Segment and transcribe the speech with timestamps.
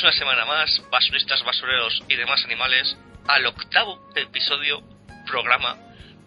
[0.00, 2.96] Bienvenidos una semana más, basuristas, basureros y demás animales,
[3.28, 4.80] al octavo episodio,
[5.30, 5.76] programa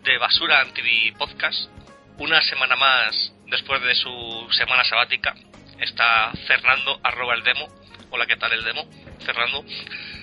[0.04, 1.70] de Basura Antivi Podcast.
[2.20, 5.34] Una semana más después de su semana sabática.
[5.80, 7.66] Está Fernando, arroba el demo.
[8.12, 8.81] Hola, ¿qué tal el demo?
[9.25, 9.64] Fernando.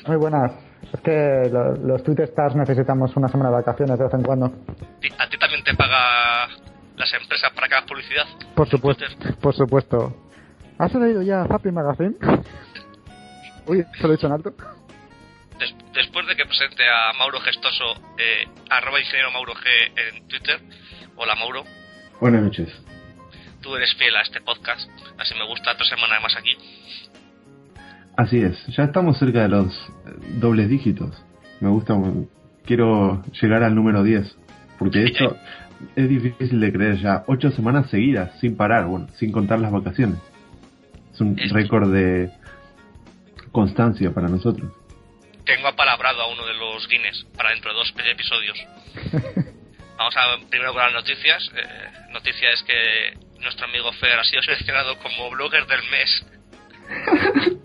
[0.06, 0.52] Muy buenas.
[0.92, 4.48] Es que lo- los Twitter Stars necesitamos una semana de vacaciones de vez en cuando.
[5.00, 6.46] ¿Ti- ¿A ti también te paga
[6.96, 8.26] las empresas para que hagas publicidad?
[8.54, 9.04] Por supuesto,
[9.40, 10.26] por supuesto.
[10.78, 12.14] ¿Has leído ya Happy Magazine?
[13.66, 14.52] Uy, se lo he dicho en alto.
[15.58, 19.64] Des- después de que presente a Mauro Gestoso, eh, arroba ingeniero Mauro G
[20.14, 20.60] en Twitter.
[21.16, 21.64] Hola Mauro,
[22.20, 22.68] Buenas noches.
[23.60, 26.56] tú eres fiel a este podcast, así me gusta otra semana más aquí.
[28.16, 29.66] Así es, ya estamos cerca de los
[30.06, 31.10] eh, dobles dígitos.
[31.60, 31.94] Me gusta,
[32.64, 34.36] quiero llegar al número 10.
[34.78, 35.36] Porque esto
[35.94, 37.22] es difícil de creer ya.
[37.26, 40.18] Ocho semanas seguidas, sin parar, bueno, sin contar las vacaciones.
[41.12, 42.30] Es un récord de
[43.52, 44.70] constancia para nosotros.
[45.44, 48.58] Tengo apalabrado a uno de los Guinness para dentro de dos episodios.
[49.98, 51.50] Vamos a primero con las noticias.
[51.56, 56.26] Eh, noticia es que nuestro amigo Fer ha sido seleccionado como blogger del mes.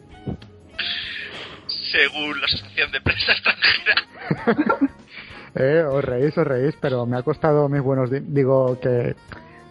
[1.92, 3.96] Según la Asociación de Prensa Extranjera.
[5.58, 8.12] Eh, os reís, os reís, pero me ha costado mis buenos...
[8.12, 9.16] di- Digo que...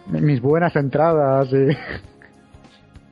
[0.07, 1.77] Mis buenas entradas y...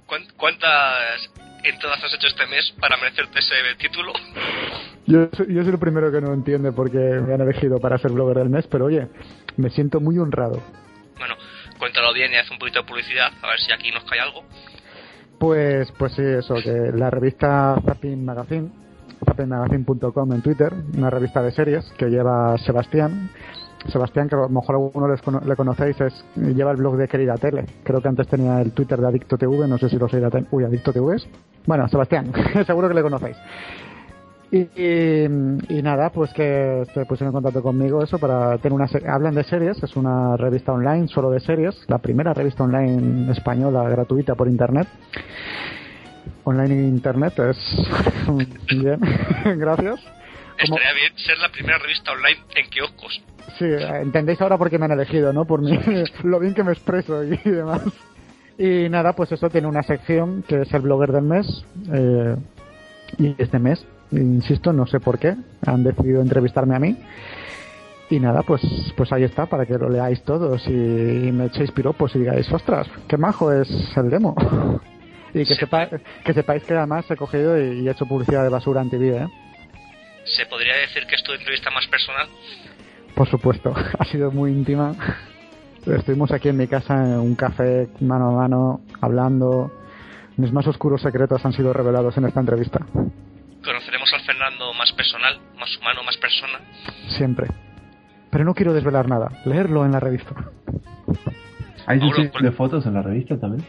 [0.08, 1.30] ¿Cuán- ¿Cuántas
[1.63, 4.13] entradas has hecho este mes para merecerte ese título?
[5.06, 7.97] Yo, soy- yo soy el primero que no entiende por qué me han elegido para
[7.97, 9.07] ser blogger del mes, pero oye,
[9.57, 10.62] me siento muy honrado.
[11.18, 11.35] Bueno,
[11.78, 14.44] cuéntalo bien y haz un poquito de publicidad, a ver si aquí nos cae algo.
[15.40, 18.69] Pues, pues sí, eso, que la revista Zapping Magazine,
[19.25, 23.30] zappingmagazine.com en Twitter, una revista de series que lleva Sebastián.
[23.90, 27.08] Sebastián, que a lo mejor alguno les cono- le conocéis, es, lleva el blog de
[27.08, 27.66] Querida Tele.
[27.84, 30.22] Creo que antes tenía el Twitter de Adicto TV, no sé si lo sé.
[30.52, 31.28] Uy, Adicto TV es.
[31.66, 32.32] Bueno, Sebastián,
[32.66, 33.38] seguro que le conocéis.
[34.52, 35.24] Y, y,
[35.70, 39.44] y nada, pues que se pusieron en contacto conmigo eso para tener una hablan de
[39.44, 44.48] series, es una revista online solo de series, la primera revista online española gratuita por
[44.48, 44.88] internet.
[46.44, 47.58] Online en internet es
[48.70, 49.00] bien,
[49.58, 50.00] gracias.
[50.00, 53.24] Como- Estaría bien ser la primera revista online en kioscos.
[53.58, 55.46] Sí, entendéis ahora por qué me han elegido, ¿no?
[55.46, 55.78] Por mi,
[56.24, 57.81] lo bien que me expreso y demás.
[58.58, 61.66] Y nada, pues eso tiene una sección que es el blogger del mes.
[61.92, 62.36] eh,
[63.20, 65.36] y este mes, insisto, no sé por qué,
[65.68, 66.98] han decidido entrevistarme a mí.
[68.09, 68.62] Y nada, pues,
[68.96, 72.88] pues ahí está, para que lo leáis todos y, me echéis piropos y digáis, ostras,
[73.08, 73.68] qué majo es
[73.98, 74.36] el demo.
[75.34, 75.90] y que, sepa-
[76.24, 79.28] que sepáis que además he cogido y, he hecho publicidad de basura antivida, ¿eh?
[80.25, 82.28] ¿Se podría decir que es tu entrevista más personal?
[83.16, 84.94] Por supuesto, ha sido muy íntima.
[85.85, 89.72] Estuvimos aquí en mi casa en un café mano a mano, hablando.
[90.38, 92.79] Mis más oscuros secretos han sido revelados en esta entrevista.
[93.63, 96.59] Conoceremos al Fernando más personal, más humano, más persona.
[97.18, 97.47] Siempre.
[98.31, 99.30] Pero no quiero desvelar nada.
[99.45, 100.34] Leerlo en la revista.
[101.85, 103.66] ¿Hay por- de fotos en la revista también?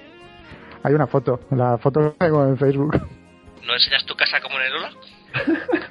[0.84, 1.40] Hay una foto.
[1.50, 2.92] La foto que tengo en Facebook.
[3.66, 4.90] ¿No enseñas tu casa como en el Ola?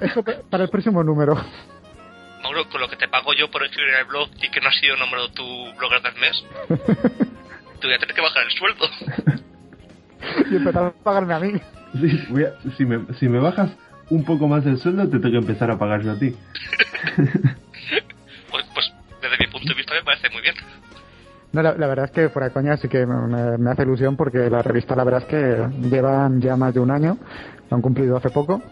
[0.00, 1.36] Eso para el próximo número.
[2.70, 4.72] Con lo que te pago yo por escribir en el blog y que no ha
[4.72, 5.42] sido nombrado tu
[5.76, 6.44] blogger del mes,
[7.80, 8.84] te voy a tener que bajar el sueldo.
[10.50, 11.52] Y empezar a pagarme a mí.
[12.00, 13.70] Sí, voy a- si, me, si me bajas
[14.10, 16.34] un poco más el sueldo, te tengo que empezar a pagar yo a ti.
[18.50, 20.54] Pues, pues desde mi punto de vista me parece muy bien.
[21.52, 24.16] No, la, la verdad es que fuera de coña sí que me, me hace ilusión
[24.16, 27.18] porque la revista la verdad es que llevan ya más de un año,
[27.70, 28.62] lo han cumplido hace poco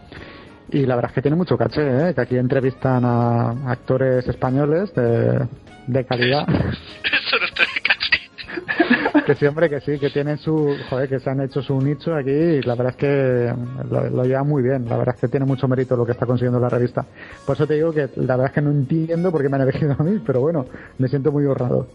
[0.72, 2.14] y la verdad es que tiene mucho caché, ¿eh?
[2.14, 5.46] que aquí entrevistan a actores españoles de,
[5.86, 6.48] de calidad.
[6.48, 9.22] Eso no estoy casi.
[9.26, 12.30] que siempre que sí, que tienen su, joder, que se han hecho su nicho aquí
[12.30, 13.54] y la verdad es que
[13.90, 16.26] lo, lo llevan muy bien, la verdad es que tiene mucho mérito lo que está
[16.26, 17.04] consiguiendo la revista.
[17.46, 19.62] Por eso te digo que la verdad es que no entiendo por qué me han
[19.62, 20.66] elegido a mí, pero bueno,
[20.98, 21.86] me siento muy honrado.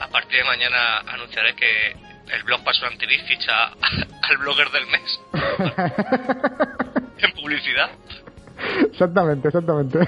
[0.00, 1.92] A partir de mañana anunciaré que
[2.34, 3.72] el blog Basura TV ficha
[4.22, 5.20] al blogger del mes.
[7.22, 7.90] en publicidad.
[8.90, 9.98] Exactamente, exactamente.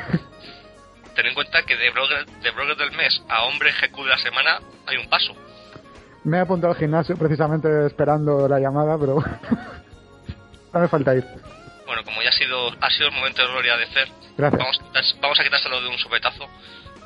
[1.15, 4.19] Ten en cuenta que de blogger, de blogger del mes a hombre GQ de la
[4.19, 5.35] semana hay un paso.
[6.25, 9.17] Me he apuntado al gimnasio precisamente esperando la llamada, pero
[10.73, 11.25] no me falta ir.
[11.87, 14.59] Bueno, como ya ha sido, ha sido el momento de gloria de Fer, Gracias.
[14.59, 14.81] vamos,
[15.21, 16.49] vamos a quitárselo de un sopetazo,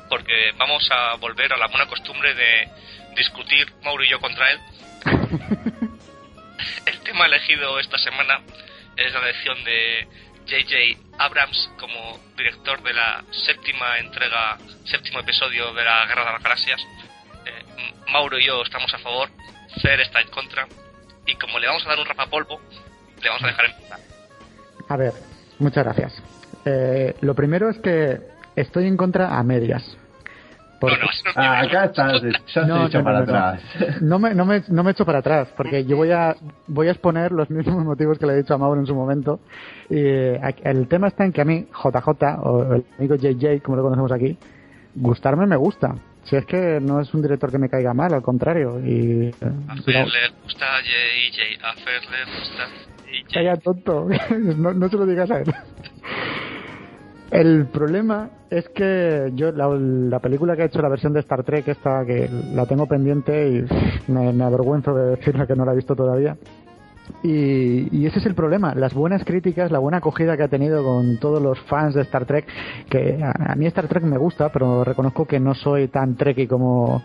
[0.09, 2.69] porque vamos a volver a la buena costumbre de
[3.15, 4.59] discutir Mauro y yo contra él.
[6.85, 8.41] el tema elegido esta semana
[8.99, 10.07] es la elección de
[10.47, 11.23] J.J.
[11.23, 16.81] Abrams como director de la séptima entrega, séptimo episodio de la Guerra de las Galaxias.
[17.45, 19.29] Eh, Mauro y yo estamos a favor,
[19.81, 20.67] Fer está en contra,
[21.25, 22.59] y como le vamos a dar un rapapolvo,
[23.21, 23.99] le vamos a dejar empezar.
[24.89, 25.13] A ver,
[25.59, 26.23] muchas gracias.
[26.65, 28.19] Eh, lo primero es que
[28.55, 29.97] estoy en contra a medias.
[30.79, 32.21] Porque- No, no, Ah, acá estás,
[32.53, 33.61] ya No, se echa no, para atrás.
[34.01, 36.35] No me, no, me, no me echo para atrás, porque yo voy a,
[36.67, 39.39] voy a exponer los mismos motivos que le he dicho a Mauro en su momento.
[39.89, 43.77] Y eh, el tema está en que a mí, JJ, o el amigo JJ, como
[43.77, 44.37] lo conocemos aquí,
[44.95, 45.95] gustarme me gusta.
[46.23, 48.79] Si es que no es un director que me caiga mal, al contrario.
[48.85, 49.29] Y,
[49.67, 51.67] A Fer le gusta J.J.
[51.67, 52.63] A Fer le gusta
[53.05, 53.33] J.J.
[53.33, 54.07] Calla tonto,
[54.57, 55.45] no, no se lo digas a él.
[57.31, 61.43] El problema es que yo la, la película que ha hecho la versión de Star
[61.43, 65.75] Trek esta que la tengo pendiente y me, avergüenzo de decirle que no la he
[65.75, 66.37] visto todavía.
[67.23, 70.83] Y, y ese es el problema, las buenas críticas, la buena acogida que ha tenido
[70.83, 72.45] con todos los fans de Star Trek,
[72.87, 76.47] que a, a mí Star Trek me gusta, pero reconozco que no soy tan trekky
[76.47, 77.01] como,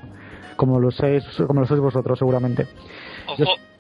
[0.57, 2.67] como lo sois, como lo sois vosotros seguramente.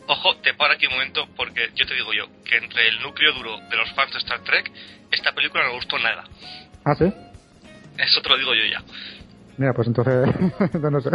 [0.06, 3.32] Ojo, te paro aquí un momento porque yo te digo yo que entre el núcleo
[3.32, 4.70] duro de los fans de Star Trek,
[5.10, 6.24] esta película no gustó nada.
[6.84, 7.12] ¿Ah, sí?
[7.98, 8.82] Eso te lo digo yo ya.
[9.56, 10.28] Mira, pues entonces,
[10.80, 11.10] no, no sé.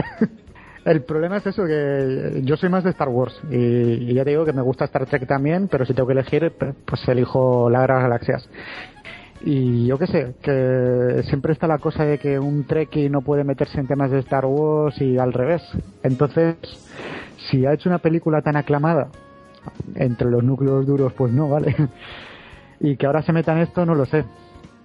[0.85, 4.29] El problema es eso, que yo soy más de Star Wars y, y ya te
[4.29, 6.53] digo que me gusta Star Trek también, pero si tengo que elegir,
[6.85, 8.49] pues elijo la de las Galaxias.
[9.41, 13.43] Y yo qué sé, que siempre está la cosa de que un Trekkie no puede
[13.43, 15.61] meterse en temas de Star Wars y al revés.
[16.03, 16.57] Entonces,
[17.49, 19.09] si ha hecho una película tan aclamada
[19.95, 21.75] entre los núcleos duros, pues no, vale.
[22.81, 24.23] Y que ahora se meta en esto, no lo sé.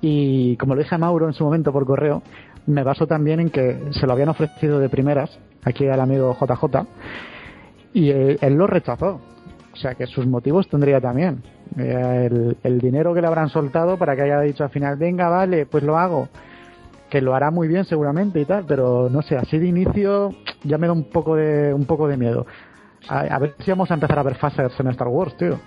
[0.01, 2.25] Y como lo dije a Mauro en su momento por correo,
[2.67, 5.31] me baso también en que se lo habían ofrecido de primeras
[5.63, 6.87] aquí al amigo JJ
[7.95, 9.21] y él lo rechazó.
[9.73, 11.43] O sea que sus motivos tendría también.
[11.79, 15.29] Eh, el, el dinero que le habrán soltado para que haya dicho al final, venga,
[15.29, 16.29] vale, pues lo hago.
[17.11, 20.79] Que lo hará muy bien seguramente y tal, pero no sé, así de inicio ya
[20.79, 22.47] me da un poco de, un poco de miedo.
[23.09, 25.61] A, a ver si vamos a empezar a ver fases en Star Wars, tío.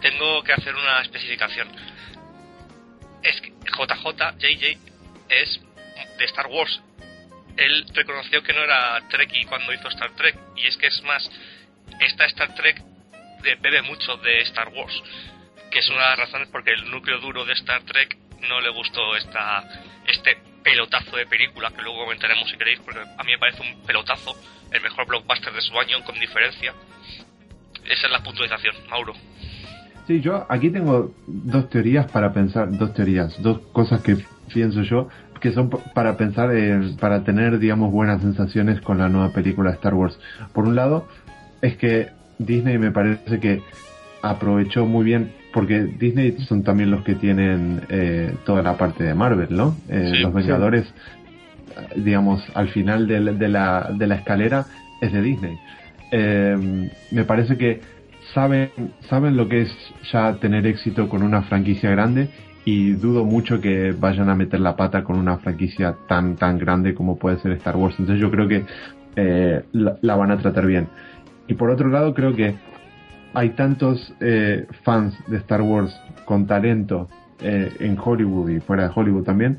[0.00, 1.68] Tengo que hacer una especificación.
[3.22, 4.78] Es que JJ, JJ,
[5.28, 5.60] es
[6.18, 6.80] de Star Wars.
[7.56, 11.30] Él reconoció que no era Trekkie cuando hizo Star Trek, y es que es más,
[12.00, 12.82] esta Star Trek
[13.42, 14.94] bebe mucho de Star Wars,
[15.70, 18.16] que es una de las razones porque el núcleo duro de Star Trek
[18.48, 19.64] no le gustó esta,
[20.06, 23.82] este pelotazo de película, que luego comentaremos si queréis, porque a mí me parece un
[23.86, 24.34] pelotazo,
[24.72, 26.72] el mejor blockbuster de su año, con diferencia.
[27.84, 29.14] Esa es la puntualización, Mauro.
[30.06, 34.16] Sí, yo aquí tengo dos teorías para pensar, dos teorías, dos cosas que
[34.52, 35.08] pienso yo,
[35.40, 39.94] que son para pensar, en- para tener, digamos, buenas sensaciones con la nueva película Star
[39.94, 40.18] Wars.
[40.52, 41.08] Por un lado,
[41.62, 43.62] es que Disney me parece que
[44.22, 49.14] aprovechó muy bien, porque Disney son también los que tienen eh, toda la parte de
[49.14, 49.76] Marvel, ¿no?
[49.88, 50.34] Eh, Sí, los.
[50.34, 50.84] Vengadores,
[51.76, 54.66] eh, digamos, al final de, la- de la, de la escalera
[55.00, 55.58] es de Disney.
[56.10, 57.80] Eh, me parece que
[58.34, 58.70] saben,
[59.08, 59.76] saben lo que es
[60.12, 62.28] ya tener éxito con una franquicia grande
[62.64, 66.94] y dudo mucho que vayan a meter la pata con una franquicia tan tan grande
[66.94, 67.94] como puede ser Star Wars.
[67.98, 68.64] Entonces yo creo que
[69.16, 70.88] eh, la, la van a tratar bien.
[71.48, 72.54] Y por otro lado creo que
[73.34, 77.08] hay tantos eh, fans de Star Wars con talento
[77.40, 79.58] eh, en Hollywood y fuera de Hollywood también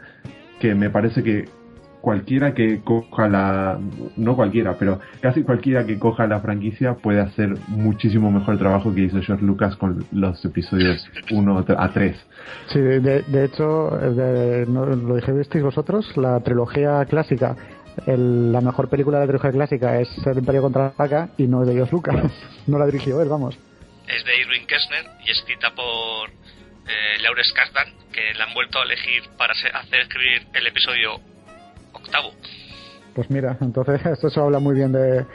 [0.60, 1.46] que me parece que
[2.02, 3.78] cualquiera que coja la
[4.16, 9.02] no cualquiera pero casi cualquiera que coja la franquicia puede hacer muchísimo mejor trabajo que
[9.02, 12.16] hizo George Lucas con los episodios 1 a 3
[12.70, 17.56] Sí, de, de hecho, de- no, lo dijisteis vosotros, la trilogía clásica,
[18.06, 21.68] el- la mejor película de la trilogía clásica es El Imperio contraataca y no es
[21.68, 22.16] de George Lucas,
[22.68, 23.58] no la dirigió él, vamos.
[24.08, 28.84] es de Irving Kessner y escrita por eh, Laurence Kasdan, que la han vuelto a
[28.84, 31.20] elegir para hacer escribir el episodio
[31.94, 32.32] octavo.
[33.14, 35.26] Pues mira, entonces esto se habla muy bien de,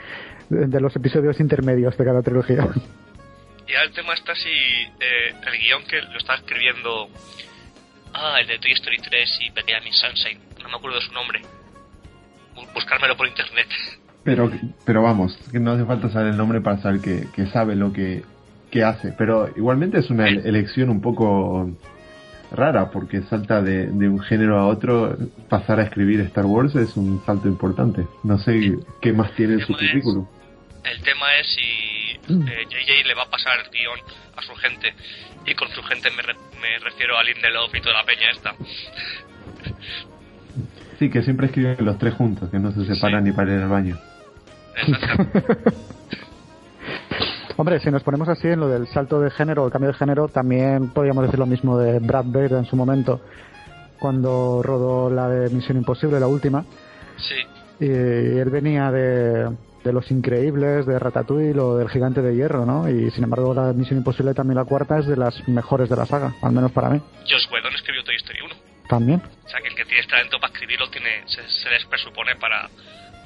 [0.49, 2.67] de los episodios intermedios de cada trilogía.
[3.67, 7.07] Y ahora el tema está si eh, el guion que lo está escribiendo.
[8.13, 10.39] Ah, el de Toy Story 3 y Pequeña Miss Sunshine.
[10.61, 11.41] No me acuerdo de su nombre.
[12.73, 13.67] Bu- Buscármelo por internet.
[14.23, 14.49] Pero,
[14.85, 17.91] pero vamos, que no hace falta saber el nombre para saber que, que sabe lo
[17.91, 18.23] que,
[18.71, 19.11] que hace.
[19.17, 21.69] Pero igualmente es una ele- elección un poco
[22.51, 25.17] rara, porque salta de, de un género a otro.
[25.49, 28.05] Pasar a escribir Star Wars es un salto importante.
[28.23, 30.25] No sé qué más tiene en su es- currículum.
[30.85, 33.99] El tema es si eh, JJ le va a pasar el guion
[34.37, 34.93] a su gente.
[35.45, 38.53] Y con su gente me, re- me refiero a Lindelof y toda la peña esta.
[41.03, 43.29] Sí, que siempre escriben los tres juntos, que no se separan Sí.
[43.29, 43.97] ni para ir al baño.
[47.57, 50.29] Hombre, si nos ponemos así en lo del salto de género, el cambio de género,
[50.29, 53.19] también podríamos decir lo mismo de Brad Bird en su momento,
[53.99, 56.63] cuando rodó la de Misión Imposible, la última,
[57.17, 57.35] Sí.
[57.81, 59.49] y él venía de,
[59.83, 62.89] de Los Increíbles, de Ratatouille o del Gigante de Hierro, ¿no?
[62.89, 66.05] Y sin embargo la Misión Imposible también la cuarta es de las mejores de la
[66.05, 67.01] saga, al menos para mí.
[67.29, 68.55] Josh Whedon escribió Toy Story 1.
[68.89, 69.21] También.
[69.53, 72.67] Sea que el que tiene talento para escribirlo tiene, se, se les presupone para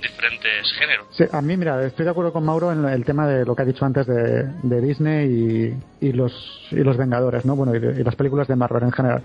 [0.01, 1.07] diferentes géneros.
[1.11, 3.61] Sí, a mí, mira, estoy de acuerdo con Mauro en el tema de lo que
[3.61, 6.33] ha dicho antes de, de Disney y, y los
[6.71, 7.55] y los Vengadores, ¿no?
[7.55, 9.23] Bueno, y, y las películas de Marvel en general.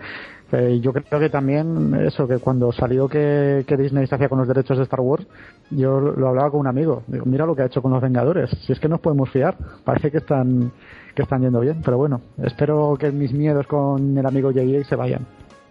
[0.53, 4.39] Eh, yo creo que también eso, que cuando salió que, que Disney se hacía con
[4.39, 5.27] los derechos de Star Wars,
[5.71, 7.03] yo lo hablaba con un amigo.
[7.09, 8.49] Digo, mira lo que ha hecho con los Vengadores.
[8.65, 9.57] Si es que nos podemos fiar.
[9.85, 10.71] Parece que están
[11.15, 14.89] que están yendo bien, pero bueno, espero que mis miedos con el amigo J.J.
[14.89, 15.27] se vayan.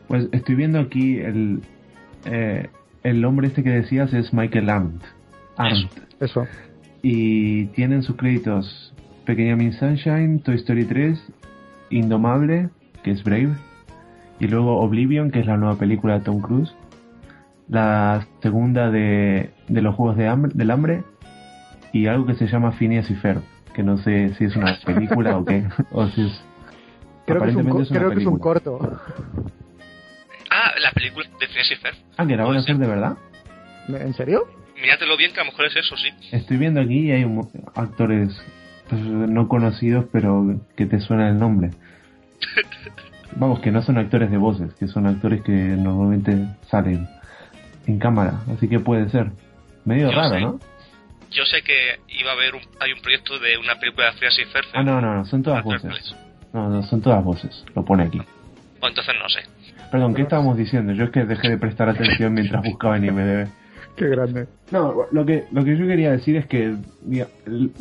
[0.07, 1.61] Pues estoy viendo aquí el,
[2.25, 2.69] eh,
[3.03, 5.03] el hombre este que decías es Michael Arndt.
[5.57, 5.91] Arndt.
[6.19, 6.45] Eso.
[7.01, 8.93] Y tienen sus créditos
[9.25, 11.19] Pequeña Miss Sunshine, Toy Story 3,
[11.89, 12.69] Indomable,
[13.03, 13.55] que es Brave,
[14.39, 16.73] y luego Oblivion, que es la nueva película de Tom Cruise,
[17.69, 21.03] la segunda de, de los Juegos de hambre, del Hambre,
[21.93, 23.41] y algo que se llama Phineas y Ferb,
[23.73, 26.43] que no sé si es una película o qué, o si es...
[27.25, 28.99] Creo que es un, es creo que es un corto.
[30.91, 31.95] La película de Phineas y Ferb.
[32.17, 33.17] Ah, que la van a hacer de verdad.
[33.87, 34.47] ¿En serio?
[34.81, 36.09] Míratelo bien, que a lo mejor es eso, sí.
[36.31, 38.29] Estoy viendo aquí y hay un- actores
[38.89, 41.69] pues, no conocidos, pero que te suena el nombre.
[43.37, 47.07] Vamos, que no son actores de voces, que son actores que normalmente salen
[47.87, 49.31] en cámara, así que puede ser.
[49.85, 50.41] Medio Yo raro, sé.
[50.41, 50.59] ¿no?
[51.31, 54.37] Yo sé que iba a haber un, hay un proyecto de una película de Phineas
[54.39, 54.65] y Ferb.
[54.73, 56.13] Ah, no, no, no, son todas voces.
[56.51, 58.21] No, no, son todas voces, lo pone aquí.
[58.81, 59.39] O entonces no sé.
[59.91, 60.93] Perdón, ¿qué estábamos diciendo?
[60.93, 63.47] Yo es que dejé de prestar atención mientras buscaba en IMDb.
[63.97, 64.47] Qué grande.
[64.71, 67.27] No, lo que, lo que yo quería decir es que, diga,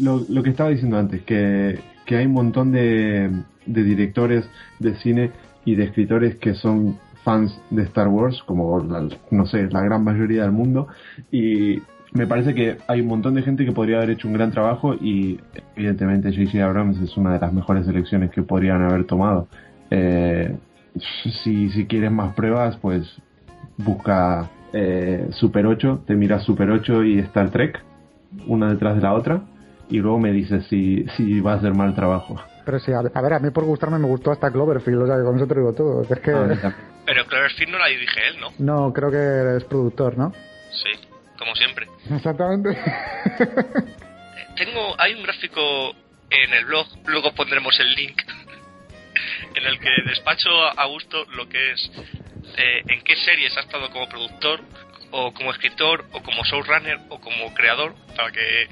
[0.01, 3.31] lo, lo que estaba diciendo antes, que, que hay un montón de,
[3.65, 4.45] de directores
[4.81, 5.31] de cine
[5.65, 10.03] y de escritores que son fans de Star Wars, como, la- no sé, la gran
[10.03, 10.89] mayoría del mundo,
[11.31, 11.81] y
[12.13, 14.95] me parece que hay un montón de gente que podría haber hecho un gran trabajo
[14.95, 15.39] y
[15.77, 16.65] evidentemente J.J.
[16.65, 19.47] Abrams es una de las mejores elecciones que podrían haber tomado.
[19.93, 20.57] Eh,
[21.43, 23.07] si, si quieres más pruebas, pues
[23.77, 27.83] busca eh, Super 8, te miras Super 8 y Star Trek,
[28.47, 29.43] una detrás de la otra,
[29.89, 32.41] y luego me dices si, si va a hacer mal trabajo.
[32.65, 35.17] Pero sí, a, a ver, a mí por gustarme me gustó hasta Cloverfield, o sea,
[35.17, 36.03] que con eso te digo todo.
[36.03, 36.31] Es que...
[36.31, 36.75] Ah.
[37.07, 38.53] Pero Cloverfield no la dirige él, ¿no?
[38.59, 40.33] No, creo que eres productor, ¿no?
[40.71, 41.87] Sí, como siempre.
[42.11, 42.77] Exactamente.
[44.31, 45.61] Eh, Tengo, hay un gráfico
[46.31, 48.23] en el blog, luego pondremos el link,
[49.55, 51.91] en el que despacho a gusto lo que es
[52.57, 54.61] eh, en qué series ha estado como productor,
[55.13, 58.69] o como escritor, o como showrunner, o como creador, para que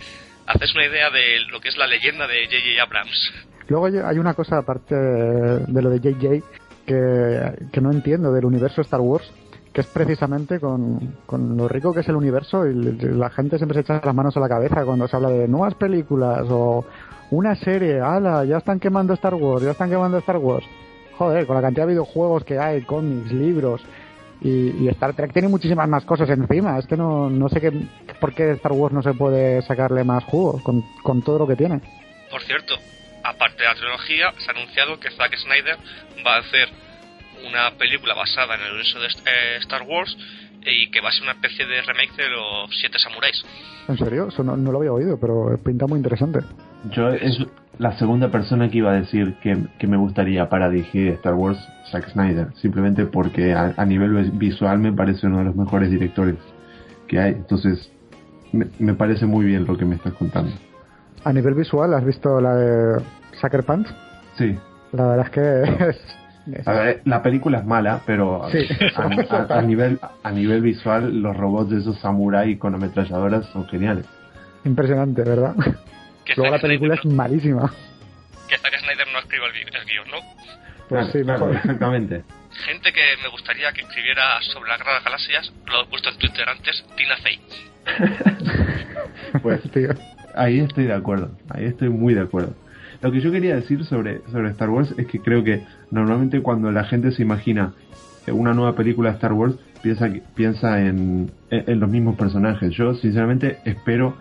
[0.46, 2.82] haces una idea de lo que es la leyenda de J.J.
[2.82, 3.32] Abrams.
[3.68, 6.42] Luego hay- una cosa aparte de lo de JJ
[6.87, 9.30] que, que no entiendo del universo Star Wars,
[9.75, 13.75] que es precisamente con, con lo rico que es el universo y la gente siempre
[13.76, 16.87] se echa las manos a la cabeza cuando se habla de nuevas películas o
[17.30, 20.66] una serie, ala, ya están quemando Star Wars, ya están quemando Star Wars.
[21.16, 23.82] Joder, con la cantidad de videojuegos que hay, cómics, libros
[24.40, 26.78] y, y Star Trek tiene muchísimas más cosas encima.
[26.78, 27.73] Es que no, no sé qué,
[28.20, 31.56] por qué Star Wars no se puede sacarle más jugo con, con todo lo que
[31.56, 31.80] tiene.
[32.30, 32.75] Por cierto,
[33.25, 35.76] aparte de la trilogía, se ha anunciado que Zack Snyder
[36.25, 36.68] va a hacer
[37.49, 40.16] una película basada en el universo de eh, Star Wars
[40.64, 43.44] y que va a ser una especie de remake de los Siete Samuráis.
[43.88, 44.28] ¿En serio?
[44.28, 46.40] Eso no, no lo había oído, pero pinta muy interesante.
[46.90, 47.38] Yo es
[47.78, 51.58] la segunda persona que iba a decir que, que me gustaría para dirigir Star Wars,
[51.90, 55.90] Zack Snyder, simplemente porque a, a nivel vis- visual me parece uno de los mejores
[55.90, 56.37] directores
[57.06, 57.32] que hay.
[57.32, 57.90] Entonces,
[58.52, 60.52] me, me parece muy bien lo que me estás contando.
[61.25, 63.02] A nivel visual, ¿has visto la de
[63.40, 63.88] Sucker Punch?
[64.37, 64.56] Sí.
[64.92, 65.97] La verdad es que es...
[66.61, 68.58] es- A ver, la película es mala, pero Sí.
[68.97, 69.02] a,
[69.37, 74.06] a- a nivel a nivel visual los robots de esos samurai con ametralladoras son geniales.
[74.64, 75.54] Impresionante, ¿verdad?
[76.35, 77.73] Que Luego la película Snyder es malísima.
[78.49, 80.18] que Zack Snyder no escriba el, gui- el guion, ¿no?
[80.88, 81.56] Pues Claro, sí, claro, mejor.
[81.56, 82.23] exactamente.
[82.64, 86.08] Gente que me gustaría que escribiera sobre la guerra de las galaxias, lo he puesto
[86.11, 87.38] en Twitter antes, Tina Fey.
[89.42, 89.90] Pues Tío.
[90.35, 92.54] ahí estoy de acuerdo, ahí estoy muy de acuerdo.
[93.00, 96.70] Lo que yo quería decir sobre, sobre Star Wars es que creo que normalmente cuando
[96.73, 97.73] la gente se imagina
[98.26, 102.73] una nueva película de Star Wars, piensa, que- piensa en, en- en los mismos personajes.
[102.75, 104.16] Yo sinceramente espero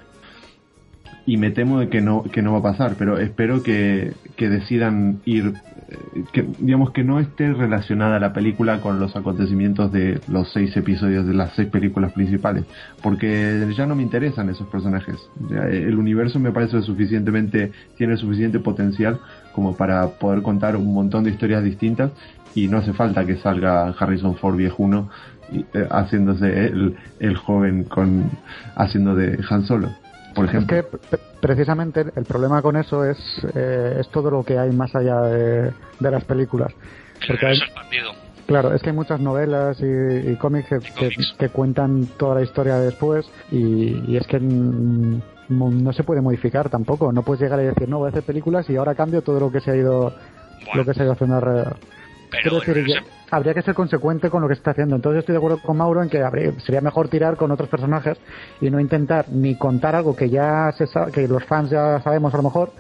[1.28, 4.48] y me temo de que no, que no va a pasar, pero espero que, que
[4.48, 5.56] decidan ir,
[5.90, 10.76] eh, que digamos que no esté relacionada la película con los acontecimientos de los seis
[10.78, 12.64] episodios de las seis películas principales,
[13.04, 15.18] porque ya no me interesan esos personajes.
[15.52, 19.20] Eh, el universo me parece suficientemente, tiene suficiente potencial
[19.52, 22.12] como para poder contar un montón de historias distintas
[22.56, 25.10] y no hace falta que salga Harrison Ford viejuno
[25.52, 28.32] eh, haciéndose el, el joven con
[28.78, 29.90] haciendo de Han Solo.
[30.38, 30.84] Por Es que
[31.42, 33.18] precisamente el problema con eso es,
[33.56, 36.72] eh, es todo lo que hay más allá de, de las películas.
[37.22, 37.60] El Porque hay,
[38.46, 41.36] claro, es que hay muchas novelas y, y cómics, que, que- cómics.
[41.40, 46.22] que cuentan toda la historia después y, y es que mm, no, no se puede
[46.22, 47.12] modificar tampoco.
[47.12, 49.52] No puedes llegar y decir, no, voy a hacer películas y ahora cambio todo lo
[49.52, 50.14] que se ha ido,
[50.66, 51.78] Bueno, lo que se ha ido haciendo alrededor.
[52.30, 54.96] Pero decir, universo- que habría que ser consecuente con lo que se está haciendo.
[54.96, 58.18] Entonces estoy de acuerdo con Mauro en que habría- sería mejor tirar con otros personajes
[58.62, 62.34] y no intentar ni contar algo que ya se sa- que los fans ya sabemos
[62.34, 62.72] a lo mejor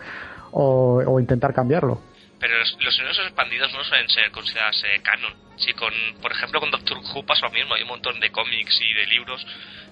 [0.51, 2.01] o, o intentar cambiarlo.
[2.39, 5.33] Pero los, los universos expandidos no suelen ser considerados eh, canon.
[5.57, 7.73] Si con, por ejemplo, con Doctor Who pasa lo mismo.
[7.73, 9.43] Hay un montón de cómics y de libros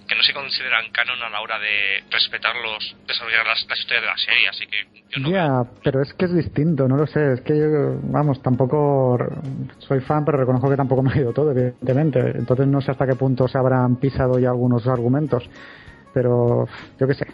[0.07, 4.07] que no se consideran canon a la hora de respetarlos, desarrollar las, las historias de
[4.07, 4.49] la serie.
[4.49, 4.77] Así que
[5.09, 7.33] yo no Ya, pero es que es distinto, no lo sé.
[7.33, 9.17] Es que yo, vamos, tampoco
[9.79, 12.19] soy fan, pero reconozco que tampoco me ha ido todo, evidentemente.
[12.19, 15.49] Entonces no sé hasta qué punto se habrán pisado ya algunos argumentos.
[16.13, 16.67] Pero
[16.99, 17.25] yo qué sé.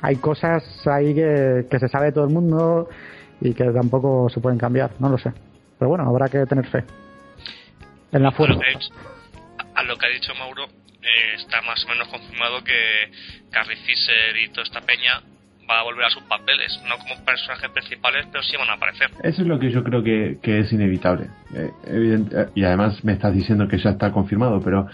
[0.00, 2.88] Hay cosas ahí que, que se sabe todo el mundo
[3.40, 5.32] y que tampoco se pueden cambiar, no lo sé.
[5.78, 6.84] Pero bueno, habrá que tener fe.
[8.10, 8.60] En la fuerza.
[9.74, 10.66] a lo que ha dicho Mauro,
[11.02, 13.10] eh, está más o menos confirmado que
[13.50, 15.22] Carrie Fisher y toda esta peña
[15.68, 19.10] va a volver a sus papeles, no como personajes principales, pero sí van a aparecer.
[19.22, 21.28] Eso es lo que yo creo que, que es inevitable.
[21.54, 24.88] Eh, eh, y además me estás diciendo que ya está confirmado, pero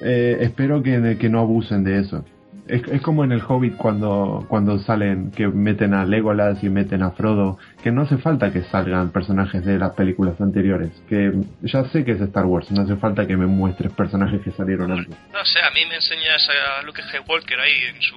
[0.00, 2.24] eh, espero que, que no abusen de eso.
[2.68, 7.02] Es, es como en el Hobbit cuando, cuando salen, que meten a Legolas y meten
[7.02, 11.84] a Frodo, que no hace falta que salgan personajes de las películas anteriores, que ya
[11.84, 15.16] sé que es Star Wars, no hace falta que me muestres personajes que salieron antes.
[15.32, 18.16] No sé, a mí me enseñas a Luke Skywalker ahí en su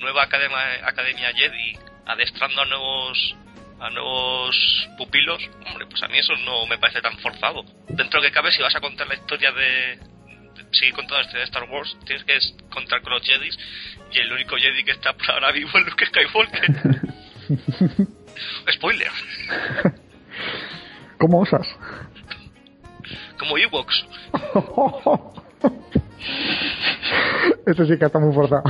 [0.00, 3.36] nueva academia, academia Jedi, adestrando a nuevos
[3.78, 7.62] a nuevos pupilos, hombre, pues a mí eso no me parece tan forzado.
[7.88, 9.98] Dentro que cabe, si vas a contar la historia de, de-
[10.72, 12.38] seguir contando la historia de Star Wars, tienes que
[12.70, 13.58] contar con los Jedis
[14.12, 17.06] y el único Jedi que está por ahora vivo es Luke Skywalker.
[18.72, 19.08] Spoiler,
[21.18, 21.66] ¿Cómo osas?
[23.38, 24.06] como Ewoks.
[27.66, 28.62] Eso sí que está muy forzado.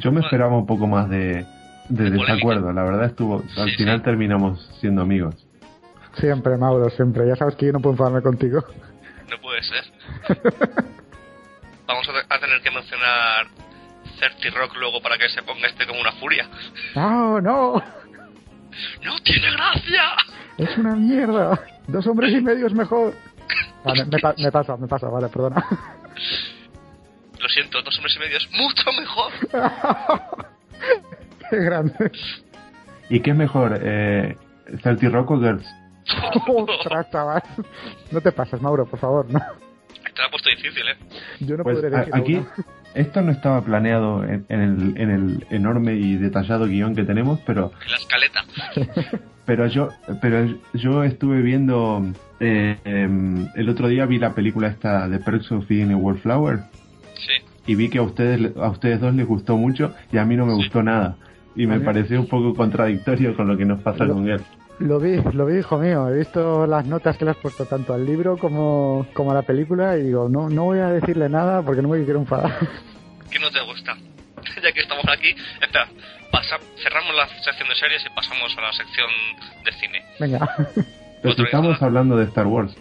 [0.00, 1.44] Yo me esperaba un poco más de, de
[1.88, 2.32] De polémica.
[2.34, 4.04] desacuerdo, la verdad estuvo, al Sí, final sí.
[4.04, 5.34] terminamos siendo amigos.
[6.18, 7.26] Siempre, Mauro, siempre.
[7.28, 8.64] Ya sabes que yo no puedo enfadarme contigo.
[9.30, 9.84] No puede ser.
[11.86, 13.46] Vamos a, te- a tener que mencionar
[14.18, 16.48] 30 Rock luego para que se ponga este como una furia.
[16.94, 17.82] ¡No, no!
[19.02, 20.02] ¡No tiene gracia!
[20.58, 21.58] ¡Es una mierda!
[21.86, 23.14] Dos hombres y medio es mejor.
[23.84, 25.64] Ah, me, me pa- me pasa, me pasa, vale, perdona.
[27.38, 29.32] Lo siento, dos hombres y medio es mucho mejor.
[31.50, 32.12] Qué grande.
[33.08, 34.36] ¿Y qué es mejor, eh,
[34.82, 35.64] 30 Rock o Girls?
[36.48, 37.42] Ostras, chaval.
[38.10, 39.38] No te pases, Mauro, por favor, no.
[39.38, 40.96] Te la he puesto difícil, ¿eh?
[41.40, 42.40] Yo no Pues podré aquí,
[42.94, 47.38] esto no estaba planeado en, en el, en el enorme y detallado guion que tenemos,
[47.46, 48.44] pero En la escaleta.
[49.46, 49.88] pero yo
[50.20, 52.02] pero yo estuve viendo
[52.40, 56.60] eh, em, el otro día vi la película esta de Perks of Being a Wallflower
[57.14, 57.32] Sí.
[57.66, 60.46] y vi que a ustedes a ustedes dos les gustó mucho y a mí no
[60.46, 60.58] me Sí.
[60.58, 61.16] gustó nada
[61.56, 64.40] y me pareció un poco contradictorio con lo que nos pasa con él.
[64.80, 66.08] Lo vi, lo vi, hijo mío.
[66.08, 69.42] He visto las notas que le has puesto tanto al libro como, como a la
[69.42, 72.52] película y digo, no, no voy a decirle nada porque no me quiero enfadar.
[73.30, 73.96] ¿Qué no te gusta?
[74.62, 75.88] ya que estamos aquí, espera,
[76.30, 79.10] pasa, cerramos la sección de series y pasamos a la sección
[79.64, 80.04] de cine.
[80.20, 80.48] Venga.
[81.22, 82.76] Pero si estamos hablando de Star Wars.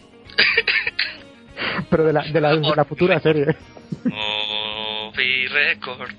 [1.90, 3.56] Pero de la, de la, de la futura serie.
[4.04, 6.12] Movie Record.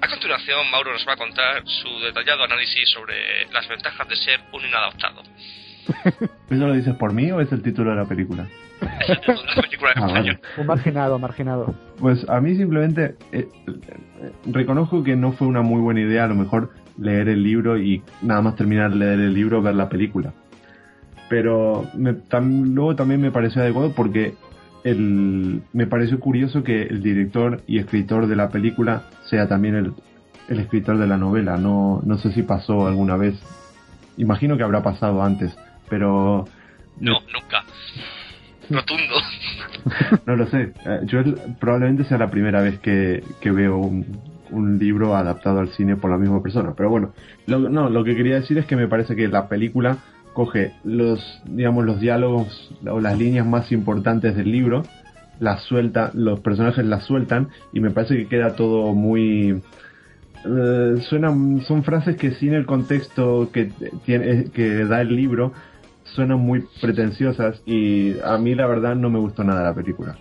[0.00, 4.40] A continuación, Mauro nos va a contar su detallado análisis sobre las ventajas de ser
[4.52, 5.22] un inadaptado.
[6.50, 8.46] ¿Eso lo dices por mí o es el título de la película?
[9.00, 10.40] Es el título de la película en Ah, español.
[10.58, 11.74] Un marginado, marginado.
[11.98, 16.28] Pues a mí simplemente eh, eh, reconozco que no fue una muy buena idea a
[16.28, 19.88] lo mejor leer el libro y nada más terminar de leer el libro ver la
[19.88, 20.32] película.
[21.28, 24.34] Pero me- tam- luego también me pareció adecuado porque
[24.84, 29.92] el, me pareció curioso que el director y escritor de la película sea también el,
[30.48, 31.56] el escritor de la novela.
[31.56, 33.34] No, no sé si pasó alguna vez.
[34.16, 35.56] Imagino que habrá pasado antes,
[35.88, 36.46] pero
[37.00, 37.64] No, nunca.
[38.70, 39.14] Rotundo.
[40.26, 40.72] No lo sé.
[40.84, 41.20] Eh, Yo
[41.58, 44.04] probablemente sea la primera vez que, que veo un,
[44.50, 46.74] un libro adaptado al cine por la misma persona.
[46.76, 47.12] Pero bueno,
[47.46, 49.98] lo, no, lo que quería decir es que me parece que la película
[50.32, 54.82] coge los, digamos, los diálogos o las líneas más importantes del libro,
[55.40, 59.62] las suelta, los personajes las sueltan y me parece que queda todo muy
[60.44, 63.72] eh, suenan son frases que sin el contexto que
[64.04, 65.52] tiene que da el libro
[66.04, 70.16] suenan muy pretenciosas y a mí la verdad no me gustó nada la película.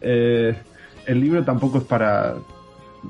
[0.00, 0.56] Eh,
[1.06, 2.34] el libro tampoco es para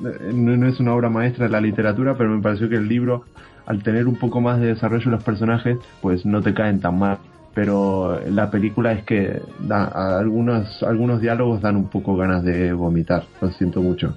[0.03, 3.25] no, no es una obra maestra de la literatura, pero me pareció que el libro
[3.67, 6.99] al tener un poco más de desarrollo de los personajes, pues no te caen tan
[6.99, 7.19] mal.
[7.55, 12.73] Pero la película es que da, a algunos algunos diálogos dan un poco ganas de
[12.73, 13.25] vomitar.
[13.41, 14.17] Lo siento mucho.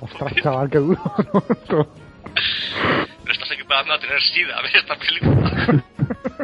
[0.00, 1.00] Ostras, chaval, qué duro.
[3.28, 5.84] estás equiparando a tener sida a ver esta película.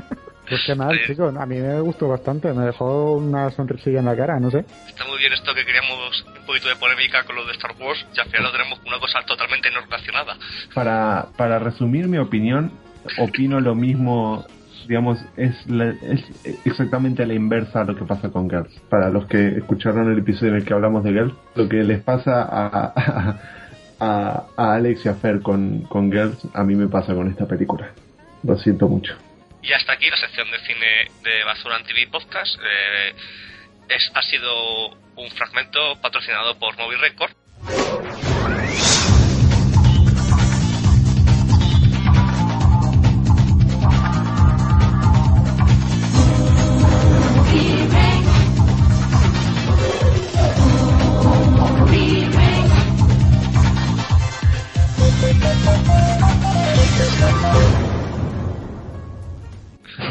[0.48, 1.36] Pues qué mal, chicos.
[1.36, 2.52] A mí me gustó bastante.
[2.52, 4.64] Me dejó una sonrisilla en la cara, no sé.
[4.88, 8.06] Está muy bien esto que queríamos un poquito de polémica con lo de Star Wars
[8.14, 10.36] y al final lo tenemos una cosa totalmente no relacionada.
[10.74, 12.70] Para, para resumir mi opinión,
[13.18, 14.44] opino lo mismo,
[14.86, 16.22] digamos, es, la- es
[16.64, 18.70] exactamente la inversa a lo que pasa con Girls.
[18.88, 22.00] Para los que escucharon el episodio en el que hablamos de Girls, lo que les
[22.02, 23.40] pasa a, a,
[24.00, 27.46] a- a Alex y a Fer con, con Girls, a mí me pasa con esta
[27.46, 27.90] película.
[28.44, 29.14] Lo siento mucho.
[29.66, 32.56] Y hasta aquí la sección de cine de Basura TV Podcast.
[32.62, 33.14] Eh,
[33.88, 37.32] es, ha sido un fragmento patrocinado por Movie Record.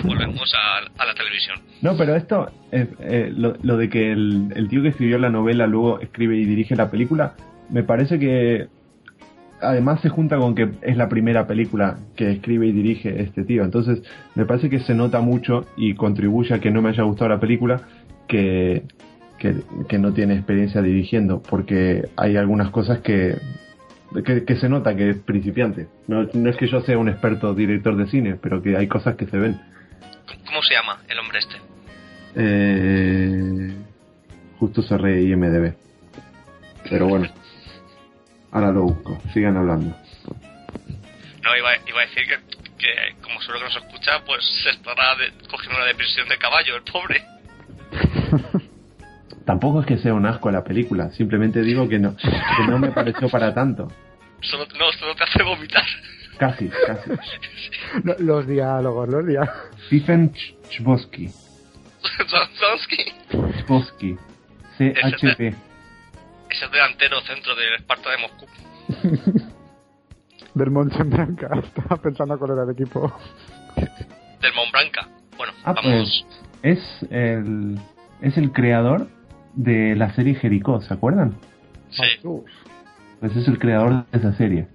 [0.06, 1.60] Volvemos a, la televisión.
[1.82, 5.68] No, pero esto, eh, eh, lo, lo de que el, tío que escribió la novela
[5.68, 7.36] luego escribe y dirige la película,
[7.70, 8.68] me parece que
[9.62, 13.64] además se junta con que es la primera película que escribe y dirige este tío.
[13.64, 14.04] Entonces,
[14.36, 17.40] me parece que se nota mucho y contribuye a que no me haya gustado la
[17.40, 17.82] película
[18.28, 18.84] que,
[19.40, 19.56] que,
[19.88, 23.38] que no tiene experiencia dirigiendo, porque hay algunas cosas que,
[24.24, 25.88] que, que se nota que es principiante.
[26.08, 29.16] No, no es que yo sea un experto director de cine, pero que hay cosas
[29.16, 29.60] que se ven.
[30.46, 31.56] ¿Cómo se llama el hombre este?
[32.36, 33.76] Eh,
[34.60, 35.74] justo cerré IMDB.
[36.90, 37.28] Pero bueno.
[38.52, 39.22] Ahora lo busco.
[39.34, 39.96] Sigan hablando.
[41.44, 42.38] No, iba, iba a decir que,
[42.78, 46.76] que como solo que nos escucha, pues se estará de- cogiendo una depresión de caballo,
[46.76, 47.24] el pobre.
[49.46, 51.12] Tampoco es que sea un asco la película.
[51.12, 53.92] Simplemente digo que no, que no me pareció para tanto.
[54.42, 55.84] Solo, no, solo te hace vomitar.
[56.38, 57.12] Casi, casi.
[58.04, 59.56] Lo- Los diálogos, los diálogos.
[59.88, 61.30] Stephen Ch- Chbosky.
[63.66, 64.18] Chbosky.
[64.78, 65.56] CHP.
[66.50, 68.46] es el delantero centro del Esparta de Moscú.
[70.54, 71.50] Del Montembranca.
[71.64, 73.14] Estaba pensando cuál era el equipo.
[73.76, 75.08] Del Montblanca.
[75.38, 76.26] Bueno, Ah, vamos.
[76.62, 77.78] pues es el,
[78.22, 79.08] es el creador
[79.54, 81.36] de la serie Jericó, ¿se acuerdan?
[81.90, 82.04] Sí.
[83.20, 84.68] Pues es el creador de esa serie.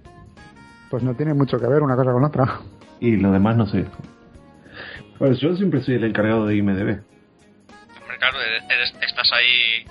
[0.91, 2.59] Pues no tiene mucho que ver una cosa con otra.
[2.99, 3.85] Y lo demás no sé.
[5.17, 6.79] Pues yo siempre soy el encargado de IMDB.
[8.01, 9.85] Hombre, claro, eres- estás ahí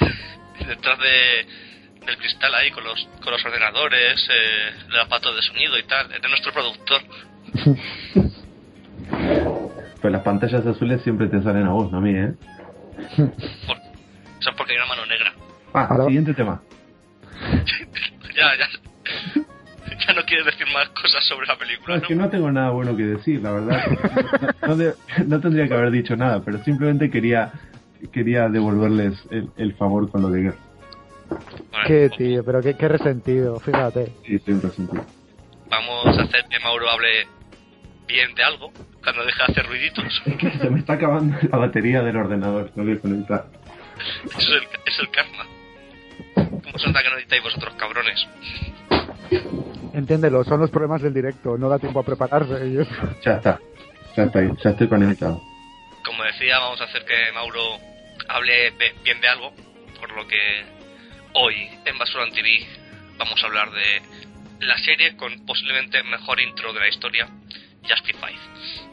[0.66, 5.78] detrás de, del cristal ahí con los, con los ordenadores, eh, el aparato de sonido
[5.78, 6.10] y tal.
[6.10, 7.02] Eres nuestro productor.
[10.00, 12.32] Pues las pantallas azules siempre te salen a vos, no a mí, ¿eh?
[13.16, 15.32] Por- eso es porque hay una mano negra.
[15.74, 16.60] Ah, siguiente tema.
[18.34, 19.42] ya, ya.
[20.06, 22.08] Ya no quieres decir más cosas sobre la No, película, es ¿no?
[22.08, 23.84] que no tengo nada bueno que decir, la verdad.
[24.62, 24.94] No, no de-
[25.26, 27.52] no tendría que haber dicho nada, pero simplemente quería
[28.12, 30.54] quería devolverles el, el favor con lo de Girl.
[31.70, 34.12] Bueno, Qué tío, pero qué, qué resentido, fíjate.
[34.26, 35.04] Sí, siempre sentido.
[35.70, 37.26] Vamos a hacer que Mauro hable
[38.08, 38.72] bien de algo
[39.04, 40.22] cuando deje de hacer ruiditos.
[40.26, 43.46] Es que se me está acabando la batería del ordenador, lo voy a conectar.
[44.24, 45.46] Eso es el, es el karma.
[46.34, 48.26] ¿Cómo se nota que no editáis vosotros, cabrones?
[49.92, 51.56] Entiéndelo, son los problemas del directo.
[51.58, 52.80] No da tiempo a prepararse.
[52.80, 52.90] eso.
[53.24, 53.60] Ya está.
[54.16, 55.40] Ya estoy, ya estoy conectado.
[56.04, 57.78] Como decía, vamos a hacer que Mauro
[58.28, 58.70] hable
[59.04, 59.52] bien de algo,
[59.98, 60.64] por lo que
[61.34, 62.66] hoy en Basura TV
[63.16, 67.28] vamos a hablar de la serie con posiblemente mejor intro de la historia,
[67.88, 68.91] Justified.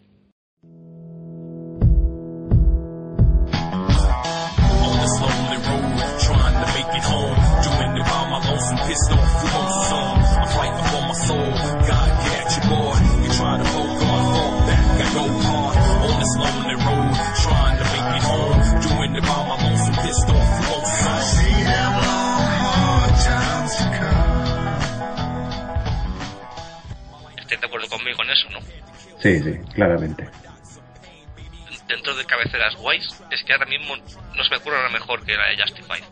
[27.37, 28.59] ¿Estás de acuerdo conmigo con eso, no?
[29.19, 30.29] Sí, sí, claramente.
[31.87, 35.35] Dentro de cabeceras guays, es que ahora mismo no se me ocurre nada mejor que
[35.35, 36.03] la de Justified.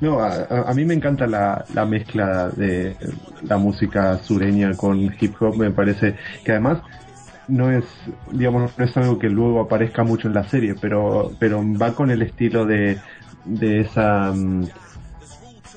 [0.00, 2.96] No, a, a, mí me encanta la, la, mezcla de
[3.42, 6.78] la música sureña con hip hop, me parece que además
[7.48, 7.84] no es,
[8.30, 12.10] digamos, no es algo que luego aparezca mucho en la serie, pero, pero va con
[12.10, 12.98] el estilo de,
[13.44, 14.66] de esa, mm,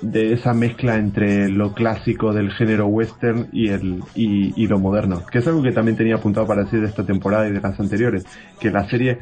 [0.01, 5.25] de esa mezcla entre lo clásico del género western y el, y, y lo moderno,
[5.25, 7.79] que es algo que también tenía apuntado para decir de esta temporada y de las
[7.79, 8.25] anteriores,
[8.59, 9.19] que la serie,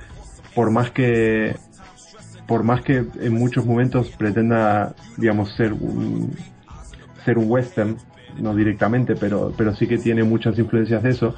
[0.56, 1.56] por más que
[2.50, 6.36] por más que en muchos momentos pretenda, digamos, ser un,
[7.24, 7.96] ser un western,
[8.40, 11.36] no directamente, pero, pero sí que tiene muchas influencias de eso,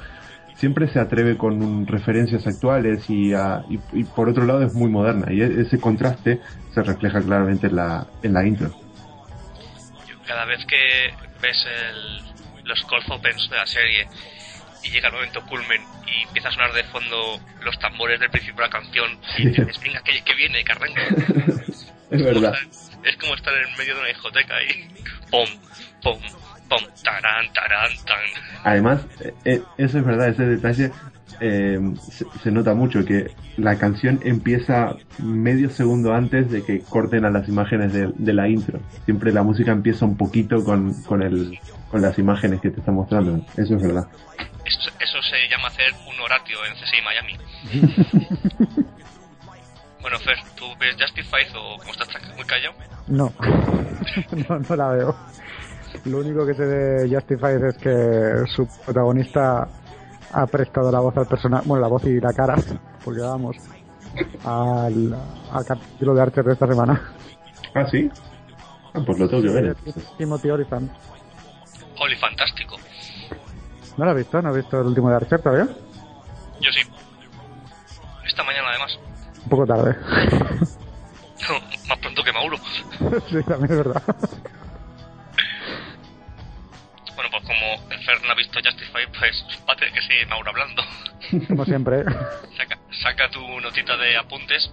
[0.56, 5.30] siempre se atreve con referencias actuales y, a, y, por otro lado es muy moderna
[5.30, 6.40] y ese contraste
[6.72, 8.74] se refleja claramente en la, en la intro.
[10.26, 14.08] Cada vez que ves el, los cold opens de la serie
[14.82, 18.62] y llega el momento culmen y empieza a sonar de fondo los tambores del principio
[18.62, 21.02] de la canción y dices, venga, que, que viene, que arranca.
[22.10, 22.54] es verdad.
[22.54, 24.88] Estar, es como estar en medio de una discoteca y
[25.30, 25.48] pom,
[26.02, 26.18] pom,
[26.68, 28.42] pom, tarán, tarán, tan.
[28.64, 29.06] Además,
[29.44, 30.90] eh, eso es verdad, ese detalle
[31.40, 37.24] eh, se, se, nota mucho, que la canción empieza medio segundo antes de que corten
[37.24, 38.80] a las imágenes de, de la intro.
[39.04, 41.58] Siempre la música empieza un poquito con, con, el,
[41.92, 43.36] con las imágenes que te está mostrando.
[43.54, 44.06] Eso es verdad.
[44.64, 47.36] Eso, eso se llama hacer un horatio en CSI Miami.
[50.00, 52.74] bueno, Fer, ¿tú ves Justified o cómo estás muy callado?
[53.08, 53.30] No.
[54.48, 55.14] no, no la veo.
[56.06, 59.68] Lo único que sé de Justified es que su protagonista
[60.32, 62.54] ha prestado la voz al personaje, bueno, la voz y la cara,
[63.04, 63.54] porque vamos,
[64.46, 65.14] al,
[65.52, 67.12] al capítulo de Archer de esta semana.
[67.74, 68.10] Ah, sí.
[68.94, 69.76] Ah, pues lo tengo que ver.
[70.16, 70.90] Timothy Olyphant.
[72.02, 72.76] Oli, fantástico.
[73.96, 74.42] ¿No lo has visto?
[74.42, 75.68] ¿No has visto el último de Archer todavía?
[76.60, 76.80] Yo sí.
[78.26, 78.98] Esta mañana, además.
[79.44, 79.96] Un poco tarde.
[81.86, 82.56] Más pronto que Mauro.
[83.30, 84.02] sí, también es verdad.
[87.14, 90.26] Bueno, pues como el Fer no ha visto Justify, pues va a tener que seguir
[90.26, 90.82] Mauro hablando.
[91.46, 92.02] Como siempre.
[92.56, 94.72] Saca, saca tu notita de apuntes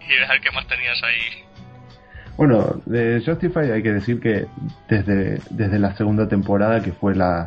[0.00, 1.44] y dejar qué más tenías ahí.
[2.36, 4.46] Bueno, de Justify hay que decir que
[4.88, 7.46] desde, desde la segunda temporada, que fue la,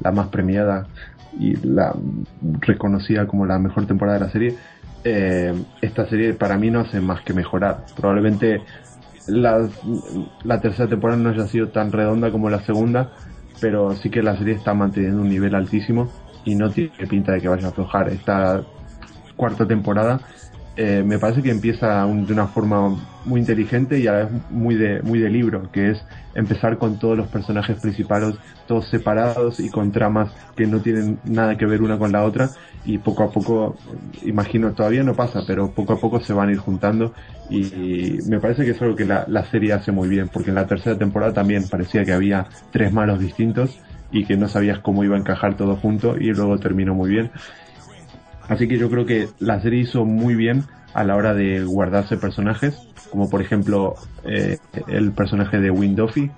[0.00, 0.86] la más premiada
[1.38, 1.94] y la
[2.60, 4.54] reconocida como la mejor temporada de la serie,
[5.04, 7.84] eh, esta serie para mí no hace más que mejorar.
[7.96, 8.62] Probablemente
[9.26, 9.68] la,
[10.44, 13.10] la tercera temporada no haya sido tan redonda como la segunda,
[13.60, 16.10] pero sí que la serie está manteniendo un nivel altísimo
[16.44, 18.08] y no tiene pinta de que vaya a aflojar.
[18.08, 18.62] Esta
[19.36, 20.20] cuarta temporada
[20.82, 22.88] eh, me parece que empieza un, de una forma
[23.24, 26.98] muy inteligente y a la vez muy de, muy de libro, que es empezar con
[26.98, 31.82] todos los personajes principales, todos separados y con tramas que no tienen nada que ver
[31.82, 33.82] una con la otra y poco a poco,
[34.22, 37.12] imagino, todavía no pasa, pero poco a poco se van a ir juntando
[37.46, 40.50] y, y me parece que es algo que la, la serie hace muy bien, porque
[40.50, 44.80] en la tercera temporada también parecía que había tres malos distintos y que no sabías
[44.80, 47.32] cómo iba a encajar todo junto y luego terminó muy bien.
[48.50, 52.16] Así que yo creo que la serie hizo muy bien a la hora de guardarse
[52.16, 52.76] personajes,
[53.12, 54.58] como por ejemplo eh,
[54.88, 56.32] el personaje de Windofy,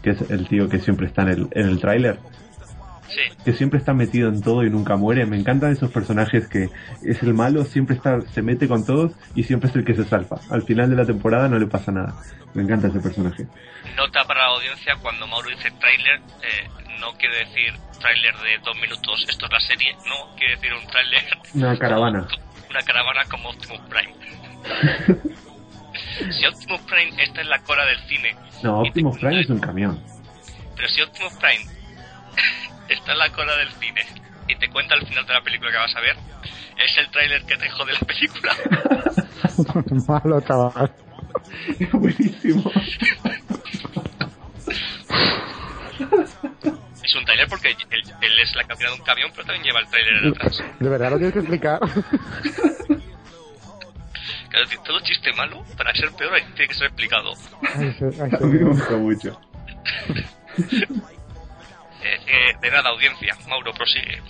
[0.00, 2.20] que es el tío que siempre está en el, en el tráiler.
[3.08, 3.22] Sí.
[3.44, 5.26] Que siempre está metido en todo y nunca muere.
[5.26, 6.68] Me encantan esos personajes que
[7.02, 10.04] es el malo, siempre está, se mete con todos y siempre es el que se
[10.04, 10.38] salva.
[10.50, 12.14] Al final de la temporada no le pasa nada.
[12.54, 13.48] Me encanta ese personaje.
[13.96, 18.76] Nota para la audiencia, cuando Mauro dice tráiler, eh, no quiere decir tráiler de dos
[18.78, 21.24] minutos, esto es la serie, no, quiere decir un tráiler...
[21.54, 22.28] Una caravana.
[22.70, 24.14] Una caravana como Optimus Prime.
[26.32, 28.36] si Optimus Prime está en la cola del cine...
[28.62, 30.02] No, Optimus Prime es un camión.
[30.76, 31.64] Pero si Optimus Prime
[32.88, 34.02] está en la cola del cine
[34.46, 36.16] y te cuenta al final de la película que vas a ver,
[36.78, 38.56] es el tráiler que te jode la película.
[40.08, 40.92] Malo, chaval.
[41.78, 42.70] Es buenísimo.
[47.08, 49.80] Es un tráiler porque él, él, es la cabina de un camión, pero también lleva
[49.80, 50.62] el trailer atrás.
[50.78, 51.80] ¿De verdad lo tienes que explicar?
[54.50, 57.34] Claro, todo chiste malo, para ser peor, tiene que ser explicado.
[57.74, 59.40] Ay, sí, ay, A mí me gusta mucho.
[62.00, 63.36] Eh, eh, de nada, audiencia.
[63.48, 64.22] Mauro, prosigue.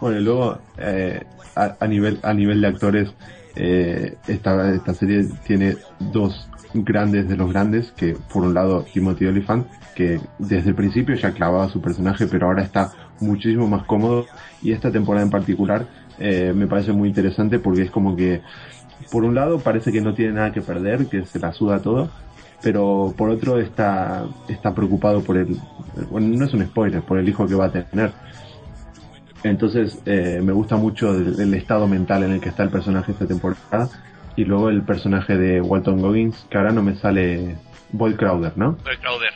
[0.00, 1.22] Bueno, y luego eh,
[1.54, 3.14] a, a nivel a nivel de actores
[3.56, 9.26] eh, esta esta serie tiene dos grandes de los grandes que por un lado Timothy
[9.26, 14.26] Olyphant que desde el principio ya clavaba su personaje pero ahora está muchísimo más cómodo.
[14.62, 15.86] Y esta temporada en particular
[16.18, 18.42] eh, me parece muy interesante porque es como que
[19.10, 22.10] por un lado parece que no tiene nada que perder que se la suda todo
[22.62, 25.56] pero por otro está está preocupado por el
[26.10, 28.12] bueno no es un spoiler por el hijo que va a tener
[29.42, 33.12] entonces eh, me gusta mucho el, el estado mental en el que está el personaje
[33.12, 33.88] esta temporada.
[34.34, 37.56] Y luego el personaje de Walton Goggins, que ahora no me sale
[37.90, 38.72] Boyd Crowder, ¿no?
[38.84, 39.32] Boy Crowder.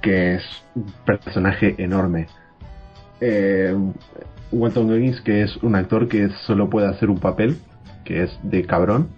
[0.00, 2.28] Que es un personaje enorme.
[3.20, 3.76] Eh,
[4.50, 7.58] Walton Goggins, que es un actor que solo puede hacer un papel,
[8.04, 9.10] que es de cabrón.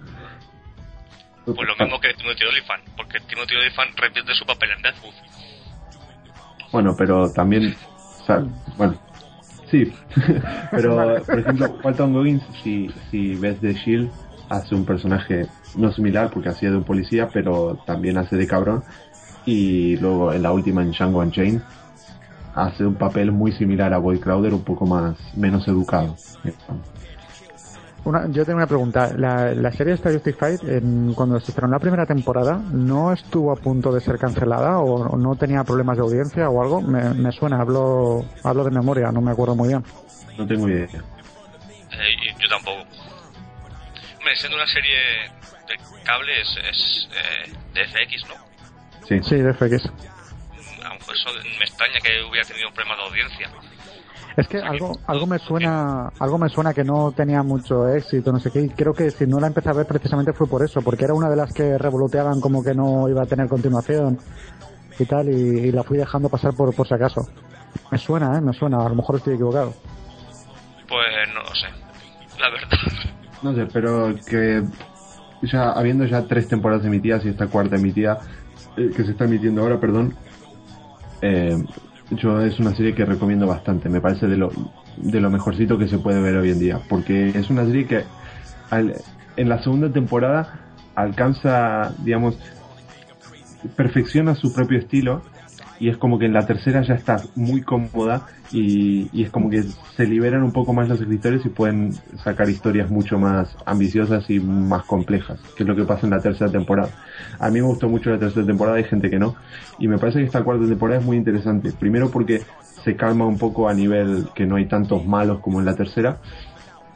[1.45, 5.15] Pues lo mismo que Timothy Olyphant, porque Timothy Olyphant repite su papel en Deathwood.
[6.73, 7.77] Bueno, pero también,
[8.21, 8.45] o sea,
[8.77, 8.99] bueno,
[9.75, 9.93] sí,
[10.71, 14.11] pero por ejemplo, Walton Goggins, si, si ves The Shield,
[14.49, 18.85] hace un personaje no similar porque hacía de un policía, pero también hace de cabrón.
[19.47, 21.61] Y luego en la última en Django Unchained
[22.55, 26.17] hace un papel muy similar a Boyd Crowder, un poco más menos educado.
[28.05, 29.13] Una- yo tengo una pregunta.
[29.17, 33.57] La, la serie está Justified, en, cuando se estrenó la primera temporada, ¿no estuvo a
[33.57, 36.83] punto de ser cancelada o, o no tenía problemas de audiencia o algo?
[36.83, 39.83] Me, me suena, hablo, hablo de memoria, no me acuerdo muy bien.
[40.37, 40.87] No tengo idea.
[40.93, 42.81] Eh, yo tampoco.
[44.19, 44.97] Hombre, siendo una serie
[45.69, 48.35] de cable es, es eh, de FX, ¿no?
[49.07, 49.21] Sí.
[49.23, 49.91] Sí, de FX.
[50.85, 53.49] Aunque eso me extraña que hubiera tenido un problema de audiencia.
[54.37, 58.41] Es que algo, algo me suena, algo me suena que no tenía mucho éxito, no
[58.41, 60.83] sé qué, y creo que si no la empecé a ver precisamente fue por eso,
[60.83, 64.19] porque era una de las que revoloteaban como que no iba a tener continuación
[64.99, 67.29] y tal, y, y la fui dejando pasar por, por si acaso.
[67.93, 69.73] Me suena, eh, me suena, a lo mejor estoy equivocado.
[70.89, 71.67] Pues no lo sé.
[72.41, 72.69] La verdad.
[73.43, 74.63] No sé, pero que
[75.43, 78.19] ya habiendo ya tres temporadas emitidas y esta cuarta emitida,
[78.77, 80.15] eh, que se está emitiendo ahora, perdón,
[81.21, 81.57] eh,
[82.11, 83.89] yo es una serie que recomiendo bastante.
[83.89, 84.53] Me parece de lo,
[84.97, 88.05] de lo mejorcito que se puede ver hoy en día, porque es una serie que
[88.71, 89.03] al-
[89.37, 90.61] en la segunda temporada
[90.95, 92.39] alcanza, digamos,
[93.77, 95.25] perfecciona su propio estilo
[95.81, 99.51] y es como que en la tercera ya está muy cómoda y, y es como
[99.51, 99.65] que
[99.97, 104.39] se liberan un poco más los escritores y pueden sacar historias mucho más ambiciosas y
[104.41, 106.91] más complejas, que es lo que pasa en la tercera temporada.
[107.39, 109.35] A mí me gustó mucho la tercera temporada, hay gente que no,
[109.79, 111.73] y me parece que esta cuarta temporada es muy interesante.
[111.73, 112.43] Primero porque
[112.85, 116.19] se calma un poco a nivel que no hay tantos malos como en la tercera.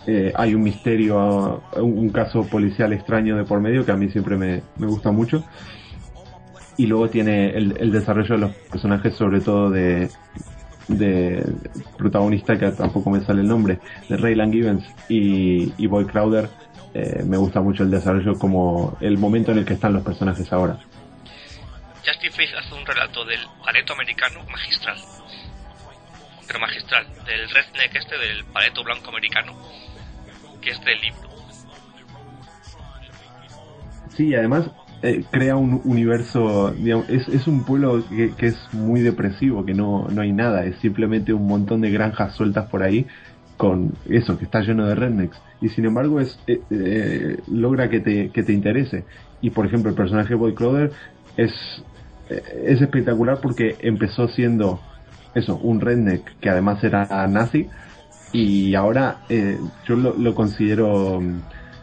[0.07, 4.37] Eh, hay un misterio, un caso policial extraño de por medio que a mí siempre
[4.37, 5.45] me, me gusta mucho
[6.79, 10.09] y luego tiene el, el desarrollo de los personajes, sobre todo de,
[10.87, 11.45] de
[11.99, 16.49] protagonista, que tampoco me sale el nombre, de Raylan Givens y, y Boy Crowder.
[16.95, 20.51] Eh, me gusta mucho el desarrollo como el momento en el que están los personajes
[20.53, 20.79] ahora.
[22.07, 24.97] Justin Faith hace un relato del paleto americano magistral.
[26.47, 27.07] Pero magistral.
[27.27, 29.55] Del redneck este, del paleto blanco americano.
[30.63, 31.29] Que es del libro.
[34.17, 34.71] Sí, y además
[35.03, 39.75] eh, crea un universo, digamos, es, es un pueblo que, que es muy depresivo, que
[39.75, 43.07] no, no hay nada, es simplemente un montón de granjas sueltas por ahí
[43.57, 45.39] con eso, que está lleno de rednecks.
[45.61, 49.05] Y sin embargo es eh, eh, logra que te, que te interese.
[49.41, 50.93] Y por ejemplo el personaje de Boy Crowder
[51.37, 51.53] es,
[52.31, 54.81] eh, es espectacular porque empezó siendo
[55.35, 57.69] eso, un redneck que además era nazi
[58.33, 61.41] y ahora eh, yo lo, lo considero mm,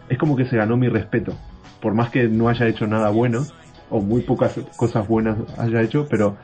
[0.10, 1.34] es como que se ganó mi respeto
[1.82, 3.46] por más que no haya hecho nada bueno
[3.90, 6.38] o muy pocas cosas buenas haya hecho pero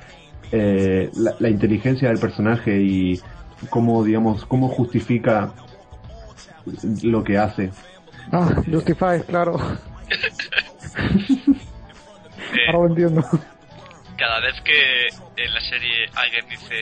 [0.52, 3.20] eh, la, la inteligencia del personaje y
[3.70, 5.52] cómo digamos cómo justifica
[7.04, 7.72] lo que hace
[8.32, 9.58] Ah, Justified, claro.
[10.10, 11.42] Eh,
[12.68, 13.24] Ahora lo entiendo.
[14.18, 15.08] cada vez que
[15.44, 16.76] en la serie alguien dice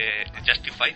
[0.45, 0.95] Justified,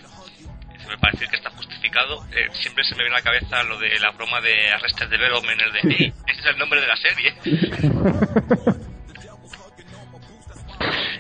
[0.82, 3.78] se me parece que está justificado, eh, siempre se me viene a la cabeza lo
[3.78, 6.96] de la broma de Arrested Development, el de "Ey, ese es el nombre de la
[6.96, 7.34] serie.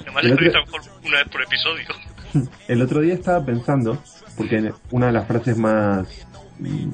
[0.06, 0.26] Nomás
[0.70, 1.88] por una vez por episodio.
[2.68, 4.02] El otro día estaba pensando,
[4.38, 6.08] porque una de las frases más,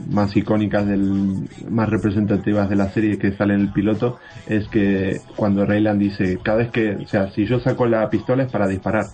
[0.10, 5.22] más icónicas, del, más representativas de la serie que sale en el piloto, es que
[5.36, 8.68] cuando Raylan dice, cada vez que, o sea, si yo saco la pistola es para
[8.68, 9.06] disparar.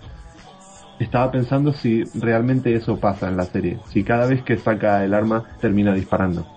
[0.99, 3.79] Estaba pensando si realmente eso pasa en la serie.
[3.89, 6.47] Si cada vez que saca el arma termina disparando.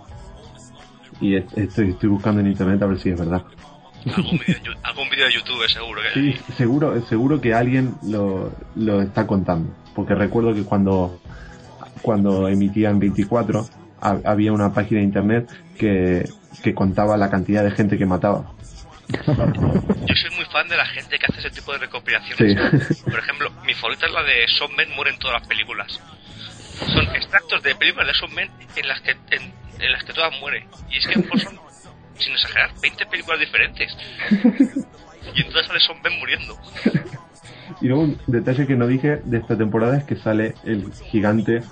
[1.21, 3.43] Y estoy, estoy buscando en internet a ver si es verdad.
[4.85, 9.71] Algún vídeo de YouTube seguro que Sí, seguro, seguro que alguien lo, lo está contando.
[9.95, 11.21] Porque recuerdo que cuando,
[12.03, 13.67] cuando emitían 24
[14.01, 16.29] había una página de internet que,
[16.63, 18.53] que contaba la cantidad de gente que mataba.
[19.09, 23.03] Yo soy muy fan de la gente que hace ese tipo de recopilaciones.
[23.03, 26.01] Por ejemplo, mi favorita es la de Son Men mueren todas las películas.
[26.93, 30.69] Son extractos de películas de Son Men en las que en, las que todas mueren.
[30.91, 31.59] Y es que son,
[32.19, 33.97] sin exagerar, 20 películas diferentes.
[35.35, 36.59] Y entonces sale Son Men muriendo.
[37.81, 41.63] Y luego un detalle que no dije de esta temporada es que sale el gigante,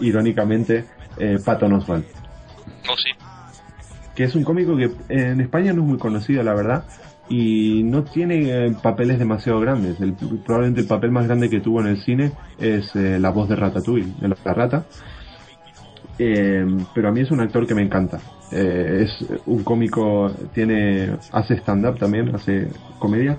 [0.00, 0.84] irónicamente,
[1.18, 2.06] eh, Patton Oswalt.
[2.88, 3.10] Oh, sí
[4.18, 6.82] que es un cómico que en España no es muy conocido, la verdad,
[7.28, 10.00] y no tiene eh, papeles demasiado grandes.
[10.00, 10.14] El,
[10.44, 13.54] probablemente el papel más grande que tuvo en el cine es eh, la voz de
[13.54, 14.86] Ratatouille, de la rata.
[16.18, 18.18] Eh, pero a mí es un actor que me encanta.
[18.50, 22.66] es un cómico, tiene, hace stand-up también, hace
[22.98, 23.38] comedia,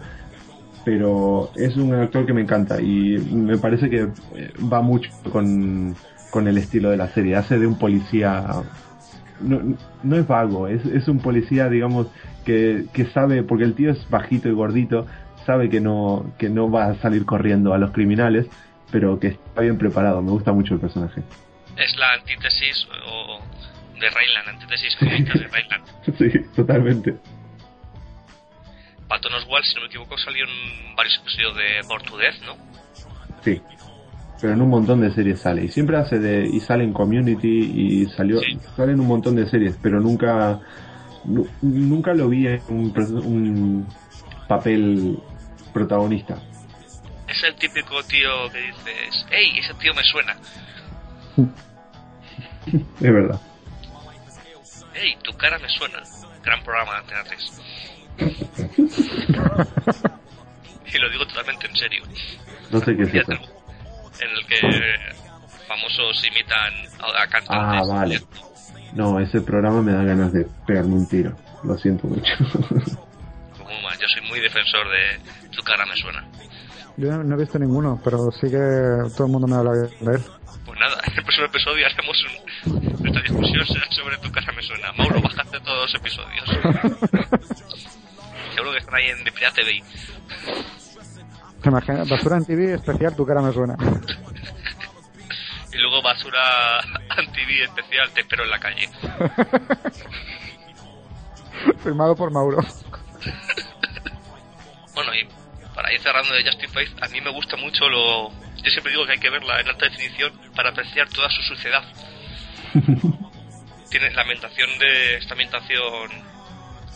[0.85, 4.07] pero es un actor que me encanta y me parece que
[4.71, 5.93] va mucho con,
[6.31, 7.35] con el estilo de la serie.
[7.35, 8.63] Hace de un policía
[9.41, 12.07] no, no es vago, es, es un policía, digamos,
[12.45, 15.07] que, que sabe, porque el tío es bajito y gordito,
[15.45, 18.47] sabe que no, que no va a salir corriendo a los criminales,
[18.91, 20.21] pero que está bien preparado.
[20.21, 21.21] Me gusta mucho el personaje.
[21.77, 23.41] Es la antítesis o
[23.99, 25.85] de Rayland, antítesis de Rayland.
[26.17, 27.15] sí, totalmente.
[29.07, 32.55] Patton Oswalt, si no me equivoco, salió en varios episodios de Portudez, ¿no?
[33.43, 33.61] Sí
[34.41, 35.65] pero en un montón de series sale.
[35.65, 36.47] Y siempre hace de.
[36.47, 38.39] y sale en Community y salió.
[38.75, 40.59] sale en un montón de series, pero nunca.
[41.61, 43.87] nunca lo vi en un,
[44.47, 45.19] papel
[45.73, 46.41] protagonista.
[47.27, 49.59] Es el típico tío que dices, ¡Ey!
[49.59, 50.35] Ese tío me suena.
[52.65, 53.39] es verdad.
[54.95, 55.15] ¡Ey!
[55.21, 56.01] Tu cara me suena.
[56.43, 57.23] Gran programa de Antena
[60.93, 62.03] y lo digo totalmente en serio.
[62.71, 63.59] No sé qué es eso
[64.49, 64.59] que
[65.67, 67.49] famosos imitan a cantantes.
[67.49, 68.21] Ah, vale.
[68.93, 71.35] No, ese programa me da ganas de pegarme un tiro.
[71.63, 72.33] Lo siento mucho.
[73.99, 75.19] yo soy muy defensor de
[75.49, 76.23] Tu cara me suena.
[76.97, 78.57] Yo no, he visto ninguno, pero sí que
[79.15, 80.21] todo el mundo me habla de él.
[80.65, 82.25] Pues nada, en el próximo episodio haremos
[82.65, 84.91] un, nuestra discusión sobre Tu cara me suena.
[84.93, 86.45] Mauro, bájate todos los episodios.
[88.53, 89.83] Seguro que están ahí en Pirate TV.
[92.09, 93.75] Basura en TV especial, tu cara me suena.
[95.73, 96.79] y luego basura
[97.33, 98.89] TV especial, te espero en la calle.
[101.83, 102.59] Firmado por Mauro.
[104.93, 105.27] bueno, y
[105.75, 108.29] para ir cerrando de Justified, a mí me gusta mucho lo.
[108.29, 111.83] Yo siempre digo que hay que verla en alta definición para apreciar toda su suciedad.
[113.89, 116.09] Tiene la ambientación de esta ambientación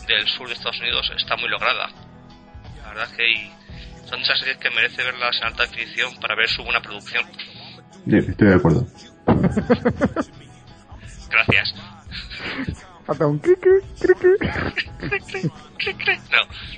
[0.06, 1.88] del sur de Estados Unidos está muy lograda.
[2.82, 3.52] La verdad es que hay
[4.06, 7.24] son esas series que merece verlas en alta definición para ver su buena producción.
[8.06, 8.86] estoy de acuerdo.
[11.30, 11.74] Gracias.
[13.04, 13.42] Falta un No,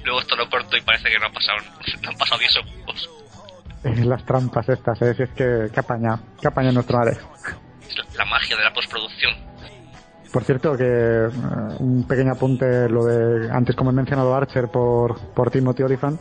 [0.04, 1.58] luego esto lo corto y parece que no han pasado,
[2.02, 3.10] no han pasado 10 segundos.
[4.04, 5.14] Las trampas estas, ¿eh?
[5.14, 7.18] Si es que, que apaña, que apaña nuestro Alex.
[8.16, 9.34] La magia de la postproducción.
[10.32, 11.28] Por cierto, que eh,
[11.78, 16.20] un pequeño apunte, lo de antes como he mencionado Archer por, por Timothy Olyphant,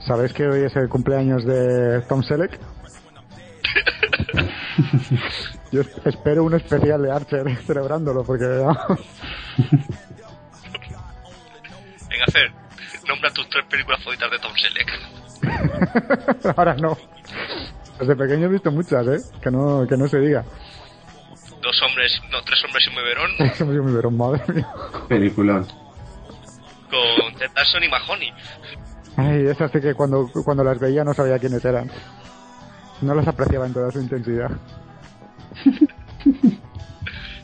[0.00, 2.58] ¿Sabéis que hoy es el cumpleaños de Tom Selleck?
[5.72, 8.46] Yo espero un especial de Archer celebrándolo porque...
[8.46, 8.74] Venga,
[12.26, 12.50] hacer.
[13.06, 14.98] Nombra tus tres películas favoritas de Tom Selleck.
[16.56, 16.96] Ahora no.
[17.98, 19.20] Desde pequeño he visto muchas, ¿eh?
[19.42, 20.44] Que no, que no se diga.
[21.62, 23.30] Dos hombres, no, tres hombres y un beberón.
[23.36, 24.66] Tres hombres y un beberón, madre mía.
[25.08, 25.66] Peliculón.
[26.90, 27.50] Con Ted
[27.82, 28.32] y Mahoney.
[29.20, 31.90] Ay, esas sí que cuando, cuando las veía no sabía quiénes eran.
[33.02, 34.50] No las apreciaba en toda su intensidad.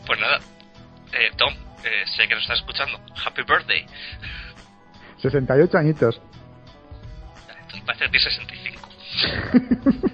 [0.07, 0.39] pues nada,
[1.13, 1.53] eh, Tom,
[1.85, 2.99] eh, sé que nos estás escuchando.
[3.25, 3.87] Happy birthday.
[5.21, 6.23] 68 añitos.
[7.51, 8.89] Entonces parece que 65.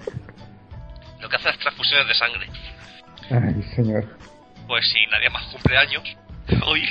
[1.21, 2.49] Lo que hace las transfusiones de sangre.
[3.31, 4.05] Ay, señor.
[4.67, 6.03] Pues si nadie más cumple años,
[6.67, 6.83] hoy.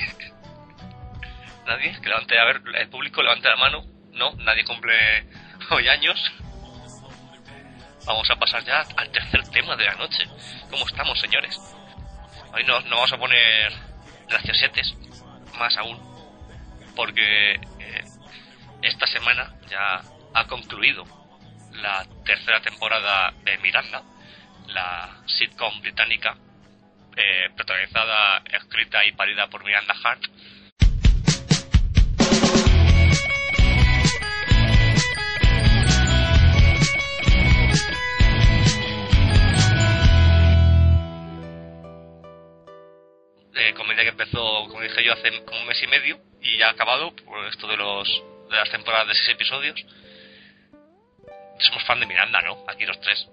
[1.67, 5.26] nadie, que levante, a ver, el público levante la mano no, nadie cumple
[5.72, 6.20] hoy años.
[8.05, 10.24] Vamos a pasar ya al tercer tema de la noche.
[10.70, 11.59] ¿Cómo estamos, señores?
[12.53, 13.72] Hoy nos, vamos a poner
[14.28, 14.93] graciosetes,
[15.57, 15.99] más aún,
[16.95, 18.03] porque eh,
[18.82, 20.01] esta semana ya
[20.34, 21.05] ha concluido
[21.74, 24.03] la tercera temporada de Miranda,
[24.68, 26.36] la sitcom británica,
[27.16, 30.24] eh, protagonizada, escrita y parida por Miranda Hart.
[43.62, 44.39] Eh, comedia que empezó,
[44.70, 47.68] como dije yo, hace como un mes y medio y ya ha acabado por esto
[47.68, 48.07] de los
[48.49, 49.86] de las temporadas de seis episodios.
[51.59, 52.57] Somos fan de Miranda, ¿no?
[52.68, 53.30] Aquí los tres.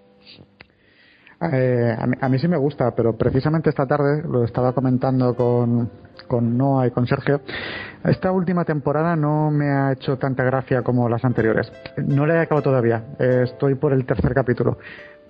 [1.50, 5.90] Eh, a, mí, sí me gusta, pero precisamente esta tarde lo estaba comentando con,
[6.26, 7.40] con Noah y con Sergio.
[8.04, 11.72] Esta última temporada no me ha hecho tanta gracia como las anteriores.
[11.96, 13.14] No la he acabado todavía.
[13.18, 14.78] Eh, estoy por el tercer capítulo.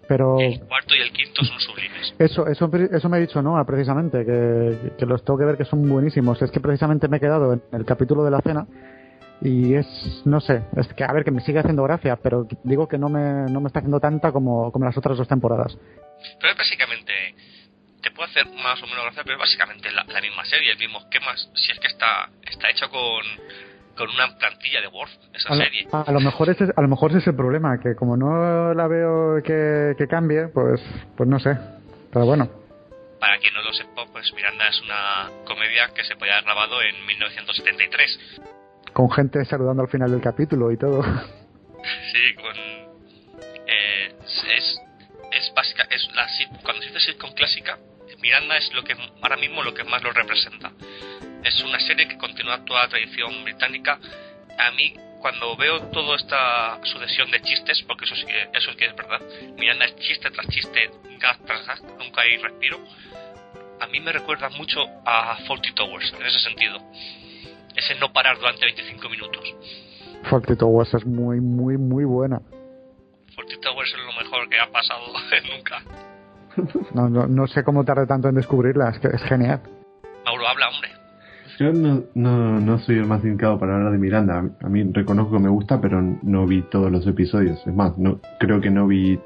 [0.09, 2.15] Pero el cuarto y el quinto son sublimes.
[2.19, 5.67] Eso, eso, eso me ha dicho Noah precisamente, que, que los tengo que ver que
[5.67, 6.41] son buenísimos.
[6.41, 8.67] Es que precisamente me he quedado en el capítulo de la cena
[9.41, 9.87] y es,
[10.25, 13.09] no sé, es que a ver, que me sigue haciendo gracia, pero digo que no
[13.09, 15.79] me, no me está haciendo tanta como, como las otras dos temporadas.
[16.41, 17.13] Pero es básicamente,
[18.03, 20.79] te puede hacer más o menos gracia, pero es básicamente la, la misma serie, el
[20.79, 23.23] mismo esquema, si es que está, está hecho con,
[23.99, 25.89] con una plantilla de Word, esa a serie.
[25.93, 28.73] Lo, a, lo mejor ese, a lo mejor ese es el problema, que como no
[28.73, 30.81] la veo que, que cambie, pues,
[31.17, 31.59] pues no sé,
[32.13, 32.49] pero bueno.
[33.21, 36.81] Para quien no lo sepa, pues Miranda es una comedia que se podía haber grabado
[36.81, 38.41] en 1973
[38.99, 41.03] con gente saludando al final del capítulo y todo.
[42.13, 42.57] Sí, con
[43.67, 44.13] eh,
[44.57, 44.81] es
[45.31, 46.27] es básica, es la
[46.65, 47.79] cuando se dice sitcom clásica,
[48.21, 50.73] Miranda es lo que ahora mismo lo que más lo representa.
[51.45, 53.99] Es una serie que continúa toda la tradición británica.
[54.59, 58.87] A mí cuando veo toda esta sucesión de chistes, porque eso sí eso sí que
[58.87, 59.21] es verdad,
[59.57, 62.79] Miranda es chiste tras chiste, gas tras gas, nunca hay respiro.
[63.81, 66.81] A mí me recuerda mucho a Faulty Towers en ese sentido
[67.79, 69.55] ese no parar durante 25 minutos.
[70.25, 72.41] Faulty Towers es muy, muy, muy buena.
[73.35, 75.07] Faulty Towers es lo mejor que ha pasado
[75.57, 75.83] nunca.
[76.93, 79.63] No, no, no sé cómo tardé tanto en descubrirla, es que es genial.
[80.25, 80.98] Mauro, habla, hombre.
[81.59, 84.45] Yo no, no, no soy el más indicado para hablar de Miranda.
[84.61, 87.59] A mí reconozco que me gusta, pero no vi todos los episodios.
[87.67, 89.19] Es más, no creo que no vi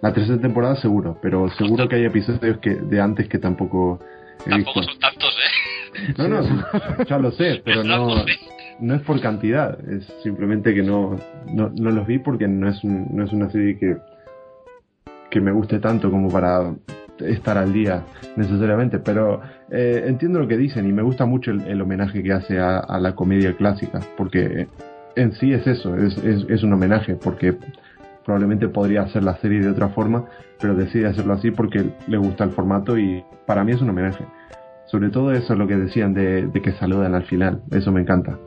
[0.00, 4.00] la tercera temporada seguro, pero seguro que hay episodios que de antes que tampoco
[4.46, 4.92] he Tampoco visto.
[4.92, 6.14] son tantos, ¿eh?
[6.16, 8.08] No, no, ya lo sé, pero no,
[8.80, 11.16] no es por cantidad, es simplemente que no,
[11.52, 13.96] no, no los vi porque no es, un- no es una serie que,
[15.30, 16.72] que me guste tanto como para
[17.20, 18.02] estar al día
[18.36, 19.40] necesariamente, pero
[19.70, 22.78] eh, entiendo lo que dicen y me gusta mucho el, el homenaje que hace a,
[22.78, 24.68] a la comedia clásica, porque
[25.16, 27.56] en sí es eso, es, es, es un homenaje, porque
[28.24, 30.24] probablemente podría hacer la serie de otra forma,
[30.60, 34.24] pero decide hacerlo así porque le gusta el formato y para mí es un homenaje.
[34.86, 38.00] Sobre todo eso es lo que decían de, de que saludan al final, eso me
[38.00, 38.38] encanta.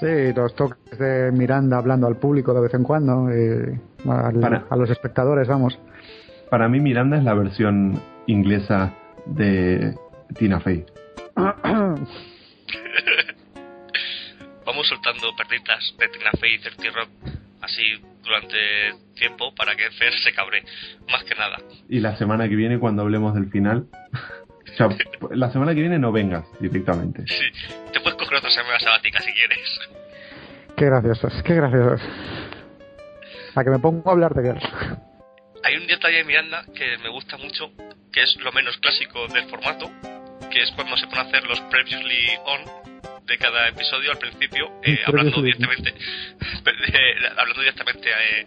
[0.00, 3.78] Sí, los toques de Miranda hablando al público de vez en cuando, eh,
[4.08, 5.78] al- Para- a los espectadores, vamos.
[6.50, 8.92] Para mí Miranda es la versión inglesa
[9.26, 9.94] de
[10.36, 10.84] Tina Fey.
[14.66, 17.08] Vamos soltando perditas de Tina Fey y Certi Rock
[17.62, 17.82] así
[18.24, 18.56] durante
[19.14, 20.64] tiempo para que Fer se cabre,
[21.08, 21.58] más que nada.
[21.88, 23.86] Y la semana que viene cuando hablemos del final...
[24.72, 24.88] o sea,
[25.30, 27.24] la semana que viene no vengas directamente.
[27.28, 27.44] Sí,
[27.92, 29.80] te puedes coger otra semana sabática si quieres.
[30.76, 32.00] Qué graciosos, qué graciosos.
[33.54, 34.64] A que me pongo a hablar de Girls.
[35.70, 37.70] Hay un detalle de Miranda que me gusta mucho,
[38.12, 39.88] que es lo menos clásico del formato,
[40.50, 42.60] que es cuando se pone a hacer los previously on
[43.24, 48.46] de cada episodio al principio, eh, hablando directamente, eh, hablando directamente eh,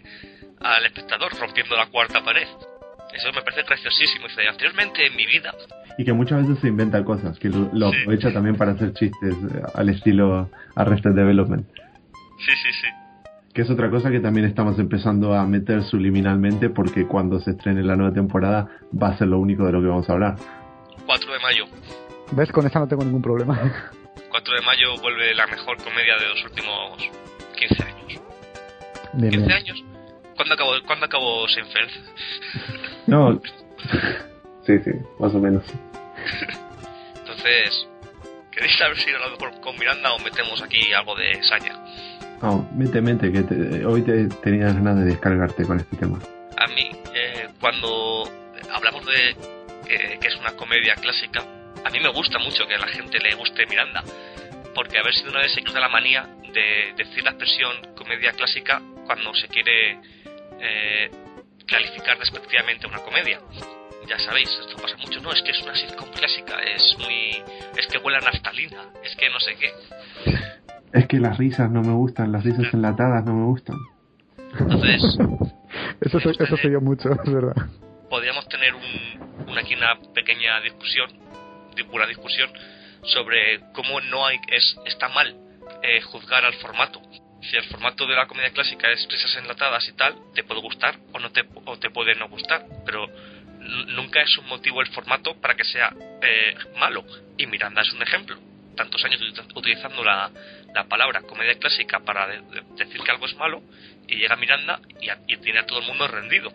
[0.60, 2.46] al espectador, rompiendo la cuarta pared.
[3.14, 4.28] Eso me parece graciosísimo.
[4.28, 5.54] Dice, anteriormente en mi vida,
[5.96, 8.00] Y que muchas veces se inventa cosas, que lo, lo Sí.
[8.00, 11.66] aprovecha también para hacer chistes eh, al estilo Arrested Development.
[12.44, 12.88] sí, sí, sí.
[13.54, 17.82] Que es otra cosa que también estamos empezando a meter subliminalmente porque cuando se estrene
[17.84, 18.68] la nueva temporada
[19.00, 20.36] va a ser lo único de lo que vamos a hablar.
[21.06, 21.64] 4 de mayo.
[22.32, 22.50] ¿Ves?
[22.50, 23.56] Con esa no tengo ningún problema.
[24.28, 26.98] 4 de mayo vuelve la mejor comedia de los últimos
[27.56, 28.20] 15 años.
[29.12, 29.52] Bien, 15 bien.
[29.52, 29.84] años.
[30.34, 31.90] ¿Cuándo acabó, ¿cuándo acabó Seinfeld?
[33.06, 33.40] No.
[34.66, 34.90] sí, sí,
[35.20, 35.62] más o menos.
[37.18, 37.86] Entonces,
[38.50, 41.74] ¿queréis saber si hablando por- con Miranda o metemos aquí algo de saña?
[42.44, 46.18] No, mete, mete, que te- hoy te, tenías ganas de descargarte con este tema.
[46.58, 48.30] A mí, eh, cuando
[48.70, 49.30] hablamos de
[49.88, 51.42] eh, que es una comedia clásica,
[51.82, 54.04] a mí me gusta mucho que a la gente le guste Miranda,
[54.74, 57.72] porque a ver si de una vez se quita la manía de decir la expresión
[57.96, 59.98] comedia clásica cuando se quiere
[60.60, 61.10] eh,
[61.66, 63.40] calificar despectivamente una comedia.
[64.06, 67.42] Ya sabéis, esto pasa mucho, no, es que es una sitcom clásica, es muy...
[67.74, 69.72] es que huele a naftalina, es que no sé qué.
[70.94, 73.76] Es que las risas no me gustan, las risas enlatadas no me gustan.
[74.60, 75.02] Entonces...
[76.00, 77.56] eso, soy, eso soy yo mucho, es verdad.
[78.08, 81.10] Podríamos tener un, aquí una pequeña discusión,
[81.92, 82.48] una discusión
[83.02, 85.34] sobre cómo no hay es está mal
[85.82, 87.02] eh, juzgar al formato.
[87.40, 90.94] Si el formato de la comedia clásica es risas enlatadas y tal, te puede gustar
[91.12, 93.08] o no te, o te puede no gustar, pero
[93.88, 95.92] nunca es un motivo el formato para que sea
[96.22, 97.04] eh, malo.
[97.36, 98.36] Y Miranda es un ejemplo.
[98.76, 99.20] Tantos años
[99.54, 100.30] utilizando la,
[100.74, 103.62] la palabra comedia clásica para decir que algo es malo,
[104.08, 106.50] y llega Miranda y, tiene a todo el mundo rendido.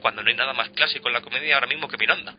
[0.00, 2.34] Cuando no hay nada más clásico en la comedia ahora mismo que Miranda.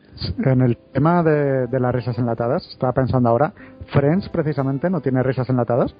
[0.45, 3.53] En el tema de, de las risas enlatadas, estaba pensando ahora,
[3.93, 5.93] Friends precisamente no tiene risas enlatadas.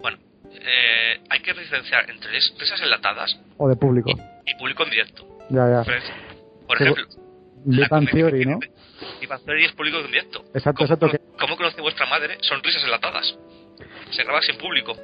[0.00, 4.10] Bueno, eh, hay que diferenciar entre risas enlatadas o de público
[4.44, 5.26] y, público en directo.
[5.50, 5.84] Ya, ya.
[6.66, 7.04] por ejemplo,
[7.66, 8.58] Big Theory, ¿no?
[8.58, 10.44] Big Theory es público en directo.
[10.54, 11.36] Exacto, ¿Cómo, exacto.
[11.38, 12.38] ¿Cómo conoce vuestra madre?
[12.40, 13.36] Son risas enlatadas.
[14.10, 14.94] Se graba sin público.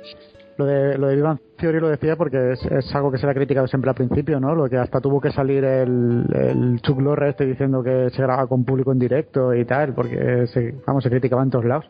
[0.58, 3.34] Lo de, lo de Big Theory lo decía porque es, algo que se le ha
[3.34, 4.54] criticado siempre al principio, ¿no?
[4.54, 8.46] Lo que hasta tuvo que salir el, el Chuck Lorre este diciendo que se graba
[8.46, 11.86] con público en directo y tal, porque se, vamos, se criticaba en todos lados.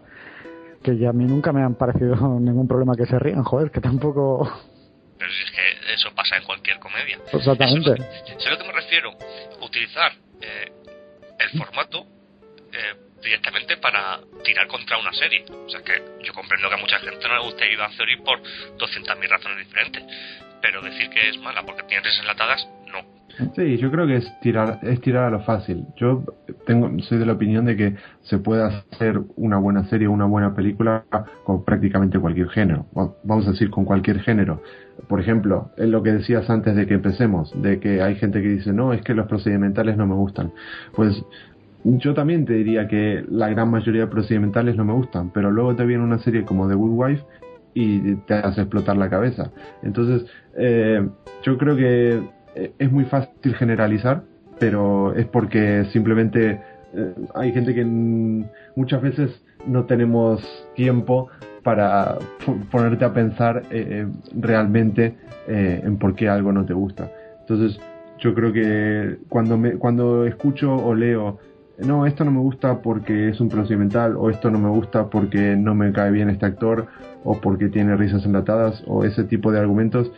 [0.82, 3.80] Que ya a mí nunca me han parecido ningún problema que se rían, joder, que
[3.80, 4.50] tampoco...
[5.18, 7.16] Pero es que eso pasa en cualquier comedia.
[7.32, 7.92] Exactamente.
[7.92, 9.10] Eso, lo que me refiero.
[9.64, 10.10] Utilizar
[10.42, 10.72] eh,
[11.38, 12.06] el formato
[12.72, 15.44] eh, directamente para tirar contra una serie.
[15.48, 18.16] O sea que yo comprendo que a mucha gente no le guste ir a Theory
[18.16, 20.02] por 200.000 razones diferentes.
[20.60, 23.00] Pero decir que es mala porque tiene risas enlatadas, no.
[23.56, 25.86] Sí, yo creo que es tirar, es tirar a lo fácil.
[25.96, 26.24] Yo
[26.66, 30.26] tengo, soy de la opinión de que se puede hacer una buena serie o una
[30.26, 31.04] buena película
[31.44, 32.86] con prácticamente cualquier género.
[33.24, 34.62] Vamos a decir con cualquier género.
[35.12, 38.48] Por ejemplo, en lo que decías antes de que empecemos, de que hay gente que
[38.48, 40.52] dice, no, es que los procedimentales no me gustan.
[40.96, 41.22] Pues
[41.84, 45.76] yo también te diría que la gran mayoría de procedimentales no me gustan, pero luego
[45.76, 47.22] te viene una serie como The Good Wife
[47.74, 49.50] y te hace explotar la cabeza.
[49.82, 50.24] Entonces,
[50.56, 51.06] eh,
[51.42, 52.22] yo creo que
[52.54, 54.22] eh, es muy fácil generalizar,
[54.58, 56.58] pero es porque simplemente
[56.94, 60.42] eh, hay gente que muchas veces no tenemos
[60.74, 61.28] tiempo
[61.62, 62.18] para
[62.70, 67.10] ponerte a pensar eh, realmente en por qué algo no te gusta.
[67.40, 67.78] Entonces,
[68.18, 71.38] yo creo que cuando me cuando escucho o leo
[71.78, 75.56] no, esto no me gusta porque es un procedimental, o esto no me gusta porque
[75.56, 76.86] no me cae bien este actor,
[77.24, 80.12] o porque tiene risas enlatadas, o ese tipo de argumentos,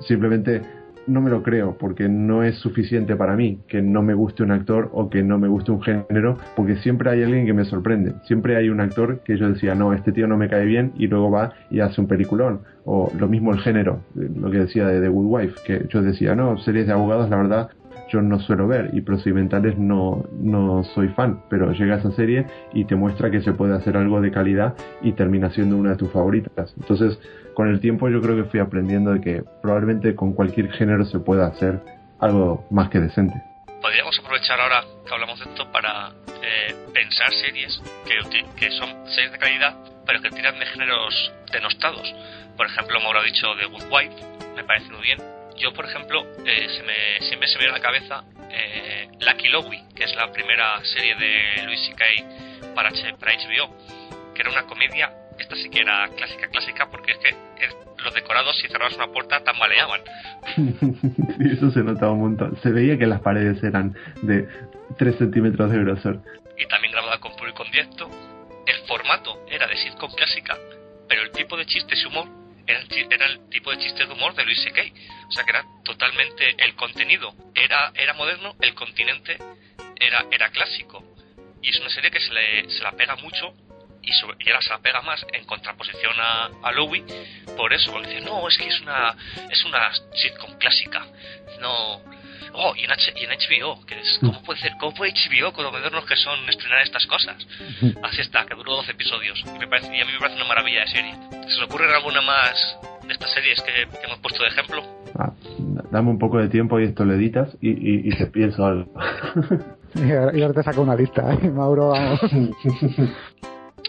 [0.00, 0.62] simplemente
[1.06, 4.50] no me lo creo porque no es suficiente para mí que no me guste un
[4.50, 8.14] actor o que no me guste un género porque siempre hay alguien que me sorprende.
[8.24, 11.06] Siempre hay un actor que yo decía no este tío no me cae bien y
[11.06, 12.60] luego va y hace un peliculón.
[12.84, 16.34] O lo mismo el género lo que decía de The Good Wife que yo decía
[16.34, 17.70] no series de abogados la verdad
[18.12, 22.84] yo no suelo ver y procedimentales no, no soy fan, pero llega esa serie y
[22.84, 26.12] te muestra que se puede hacer algo de calidad y termina siendo una de tus
[26.12, 26.74] favoritas.
[26.78, 27.18] Entonces,
[27.54, 31.20] con el tiempo yo creo que fui aprendiendo de que probablemente con cualquier género se
[31.20, 31.80] pueda hacer
[32.20, 33.34] algo más que decente.
[33.80, 36.10] Podríamos aprovechar ahora que hablamos de esto para
[36.42, 39.74] eh, pensar series que, que son series de calidad,
[40.06, 42.14] pero que tiran de géneros denostados.
[42.56, 44.14] Por ejemplo, me habrá dicho The Good Wife,
[44.54, 45.41] me parece muy bien.
[45.62, 49.48] Yo, por ejemplo, eh, se me, siempre se me viene a la cabeza eh, Lucky
[49.48, 52.04] Lowy, que es la primera serie de Louis C.K.
[52.74, 53.72] Para, para HBO,
[54.34, 57.34] que era una comedia esta sí que era clásica, clásica, porque es que
[58.02, 60.00] los decorados, si cerrabas una puerta, tambaleaban.
[60.56, 62.58] sí, eso se notaba un montón.
[62.62, 64.48] Se veía que las paredes eran de
[64.98, 66.20] 3 centímetros de grosor.
[66.58, 68.10] Y también grabada con público en directo.
[68.66, 70.56] El formato era de sitcom clásica,
[71.08, 74.12] pero el tipo de chistes y humor era el, era el tipo de chiste de
[74.12, 74.82] humor de Luis C.K.
[75.28, 79.38] O sea que era totalmente el contenido era era moderno, el continente
[79.96, 81.04] era era clásico.
[81.62, 83.54] Y es una serie que se, le, se la pega mucho
[84.02, 87.04] y, sobre, y ahora se la pega más en contraposición a, a Louis
[87.56, 89.16] por eso, porque dice, no, es que es una,
[89.48, 91.06] es una sitcom clásica.
[91.60, 92.02] No.
[92.54, 94.72] Oh, y en, y en HBO, que es, ¿cómo puede ser?
[94.78, 97.36] ¿Cómo puede HBO, con lo modernos que son, estrenar estas cosas?
[98.02, 99.42] Así está, que duró 12 episodios.
[99.46, 101.14] Y, me parece, y a mí me parece una maravilla de serie.
[101.30, 104.82] ¿Se os ocurre alguna más de estas series que, hemos puesto de ejemplo?
[105.18, 105.32] Ah,
[105.90, 108.92] dame un poco de tiempo y esto lo editas y, y, y te pienso algo.
[109.94, 111.50] y ahora te saco una lista, ¿eh?
[111.50, 112.20] Mauro, vamos.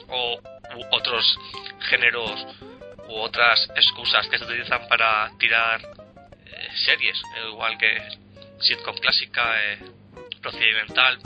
[0.10, 0.40] o
[0.92, 1.40] otros
[1.90, 2.46] géneros
[3.08, 7.98] u otras excusas que se utilizan para tirar eh, series, igual que
[8.64, 9.80] sitcom clásica, eh,
[10.42, 11.20] procedimental.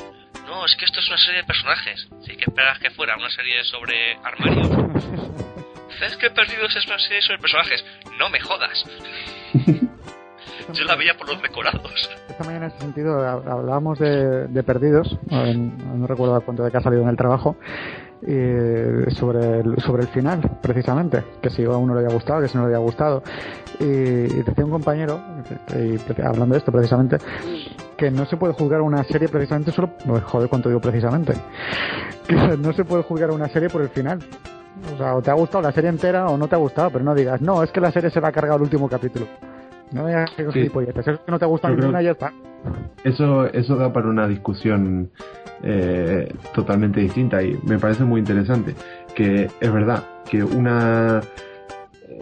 [0.45, 2.07] No, es que esto es una serie de personajes.
[2.25, 4.67] Si que esperas que fuera una serie sobre armarios.
[5.99, 7.83] ¿Sabes que Perdidos es una serie sobre personajes?
[8.17, 8.83] No me jodas.
[10.73, 12.09] Yo la veía por los decorados.
[12.27, 16.77] Esta mañana en ese sentido hablábamos de, de Perdidos, no, no recuerdo cuánto de que
[16.77, 17.57] ha salido en el trabajo,
[18.25, 22.47] eh, sobre, el, sobre el final, precisamente, que si a uno le había gustado, que
[22.47, 23.23] si no le había gustado.
[23.79, 25.19] Y, decía un compañero,
[26.23, 27.17] hablando de esto precisamente,
[27.95, 29.91] que no se puede juzgar una serie precisamente solo,
[30.25, 31.33] joder, cuánto digo precisamente,
[32.27, 34.19] que no se puede juzgar una serie por el final.
[34.93, 37.03] O sea, o te ha gustado la serie entera o no te ha gustado, pero
[37.03, 39.25] no digas, no, es que la serie se va a cargar el último capítulo.
[39.91, 40.59] No digas que sí.
[40.61, 42.33] es que no te ha gustado ninguna ya está.
[43.03, 45.09] Eso, eso da para una discusión
[45.63, 48.75] eh, totalmente distinta y me parece muy interesante.
[49.15, 51.21] Que es verdad que una.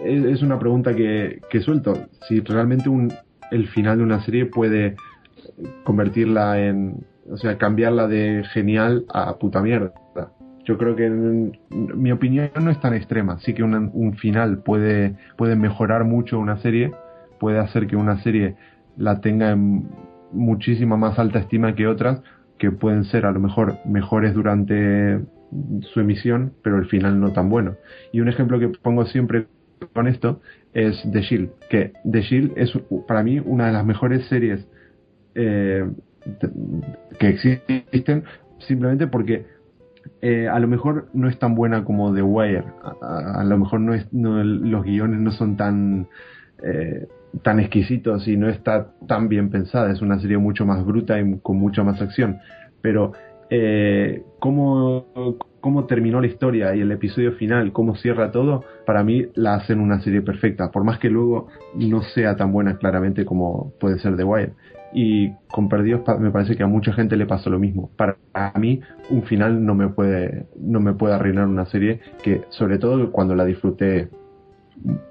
[0.04, 1.94] Es una pregunta que, que suelto.
[2.28, 3.12] Si realmente un,
[3.52, 4.96] el final de una serie puede
[5.84, 7.06] convertirla en.
[7.30, 9.94] O sea, cambiarla de genial a puta mierda.
[10.64, 11.10] Yo creo que
[11.70, 13.40] mi opinión no es tan extrema.
[13.40, 16.92] Sí que un, un final puede, puede mejorar mucho una serie,
[17.40, 18.56] puede hacer que una serie
[18.98, 19.90] la tenga en
[20.32, 22.22] muchísima más alta estima que otras,
[22.58, 25.20] que pueden ser a lo mejor mejores durante
[25.94, 27.76] su emisión, pero el final no tan bueno.
[28.12, 29.48] Y un ejemplo que pongo siempre
[29.94, 30.42] con esto
[30.74, 32.72] es The Shield, que The Shield es
[33.08, 34.68] para mí una de las mejores series
[35.36, 35.86] eh,
[37.20, 38.24] que existen,
[38.60, 39.46] simplemente porque
[40.22, 42.64] eh, a lo mejor no es tan buena como The Wire,
[43.02, 46.08] a, lo mejor no es, los guiones no son tan
[46.64, 47.08] eh,
[47.42, 49.92] tan exquisitos y no está tan bien pensada.
[49.92, 52.40] Es una serie mucho más bruta y con mucha más acción.
[52.82, 53.14] Pero
[53.50, 59.28] eh, cómo, cómo terminó la historia y el episodio final, cómo cierra todo, para mí
[59.36, 60.72] la hacen una serie perfecta.
[60.72, 64.54] Por más que luego no sea tan buena claramente como puede ser The Wire.
[64.94, 67.90] Y con Perdidos me parece que a mucha gente le pasó lo mismo.
[67.98, 68.18] Para
[68.58, 68.80] mí
[69.10, 73.36] un final no me puede no me puede arruinar una serie que sobre todo cuando
[73.36, 74.10] la disfruté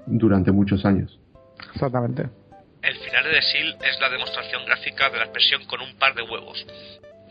[0.07, 1.19] durante muchos años.
[1.73, 2.29] Exactamente.
[2.81, 6.13] El final de The Seal es la demostración gráfica de la expresión con un par
[6.13, 6.65] de huevos.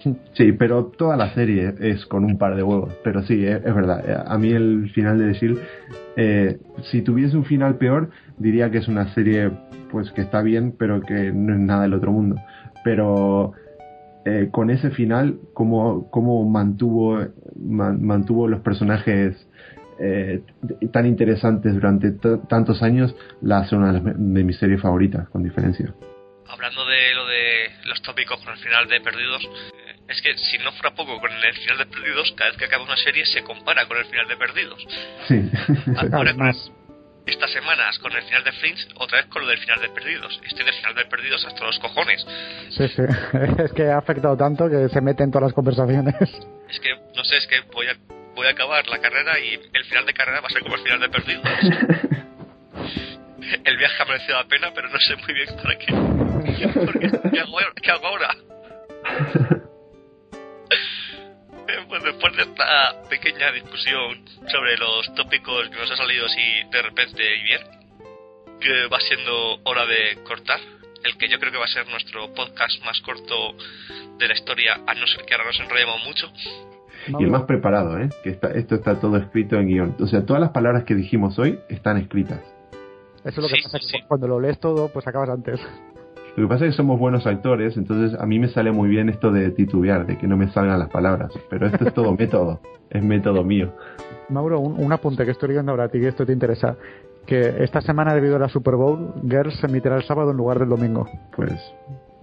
[0.35, 2.93] Sí, pero toda la serie es con un par de huevos.
[3.03, 4.25] Pero sí, es, verdad.
[4.27, 5.59] A mí el final de The Seal,
[6.17, 6.59] eh,
[6.91, 9.51] si tuviese un final peor, diría que es una serie
[9.91, 12.37] pues que está bien, pero que no es nada del otro mundo.
[12.83, 13.53] Pero
[14.25, 17.19] eh, con ese final, como, como mantuvo,
[17.57, 19.49] mantuvo los personajes
[19.99, 20.43] eh,
[20.93, 22.13] tan interesantes durante
[22.49, 25.93] tantos años, la hace una de, mis series favoritas, con diferencia.
[26.47, 30.59] Hablando de lo de los tópicos con el final de Perdidos, eh, es que si
[30.59, 33.43] no fuera poco con el final de Perdidos, cada vez que acaba una serie se
[33.43, 34.87] compara con el final de Perdidos.
[35.29, 35.51] Sí.
[36.13, 36.35] Ahora,
[37.27, 40.41] estas semanas con el final de Fringe, otra vez con lo del final de Perdidos.
[40.45, 42.27] Estoy del final de Perdidos hasta los cojones.
[42.71, 43.03] Sí, sí.
[43.65, 46.15] Es que ha afectado tanto que se mete en todas las conversaciones.
[46.69, 47.97] Es que, no sé, es que voy a
[48.35, 50.83] voy a acabar la carrera y el final de carrera va a ser como el
[50.83, 51.43] final de perdido.
[53.65, 55.87] el viaje ha merecido la pena, pero no sé muy bien para qué.
[57.83, 58.37] ¿qué, hago, ahora?
[61.89, 66.83] pues después de esta pequeña discusión sobre los tópicos que nos ha salido así de
[66.83, 67.63] repente y bien,
[68.61, 70.61] que va siendo hora de cortar,
[71.05, 73.55] el que yo creo que va a ser nuestro podcast más corto
[74.19, 76.33] de la historia, a no ser que ahora nos enrollemos mucho,
[77.07, 78.09] y el más preparado, ¿eh?
[78.23, 79.97] Que está, esto está todo escrito en guion.
[80.01, 82.41] O sea, todas las palabras que dijimos hoy están escritas.
[83.25, 85.61] Eso es lo que pasa, que cuando lo lees todo, pues acabas antes.
[86.37, 89.09] Lo que pasa es que somos buenos actores, entonces a mí me sale muy bien
[89.09, 91.33] esto de titubear, de que no me salgan las palabras.
[91.49, 93.73] Pero esto es todo método, es método mío.
[94.29, 96.77] Mauro, un, apunte que estoy leyendo ahora a ti, que esto te interesa.
[97.25, 100.59] Que esta semana, debido a la Super Bowl, Girls se emitirá el sábado en lugar
[100.59, 101.09] del domingo.
[101.37, 101.53] Pues,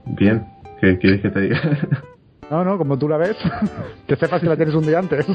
[0.05, 0.45] bien.
[0.81, 1.59] ¿Qué quieres que te diga?
[2.51, 3.37] No, no, como tú la ves,
[4.07, 5.25] que sepas que la tienes un día antes.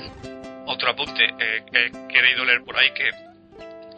[0.66, 3.08] Otro apunte, eh, he querido leer por ahí que,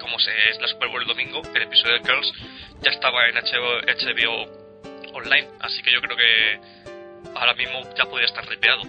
[0.01, 2.33] como se es la Super Bowl el domingo, el episodio de Girls
[2.81, 8.47] ya estaba en HBO, online, así que yo creo que ahora mismo ya podría estar
[8.47, 8.83] ripeado.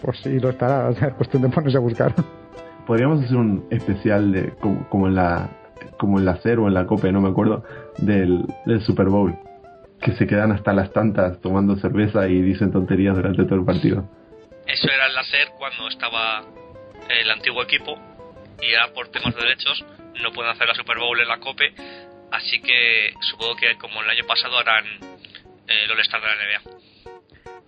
[0.00, 2.14] Pues sí, lo estará, o sea, es cuestión de ponerse a buscar.
[2.86, 4.54] Podríamos hacer un especial de
[4.88, 5.50] como, en la
[5.98, 7.62] como en la CER o en la COPE, no me acuerdo,
[7.98, 9.38] del, del Super Bowl
[10.00, 14.08] que se quedan hasta las tantas tomando cerveza y dicen tonterías durante todo el partido.
[14.66, 16.42] Eso era el hacer cuando estaba
[17.08, 17.98] el antiguo equipo
[18.62, 19.84] y ya por temas de derechos
[20.22, 21.72] no pueden hacer la Super Bowl en la COPE,
[22.32, 24.84] así que supongo que como el año pasado harán
[25.66, 27.09] eh, el de la NBA.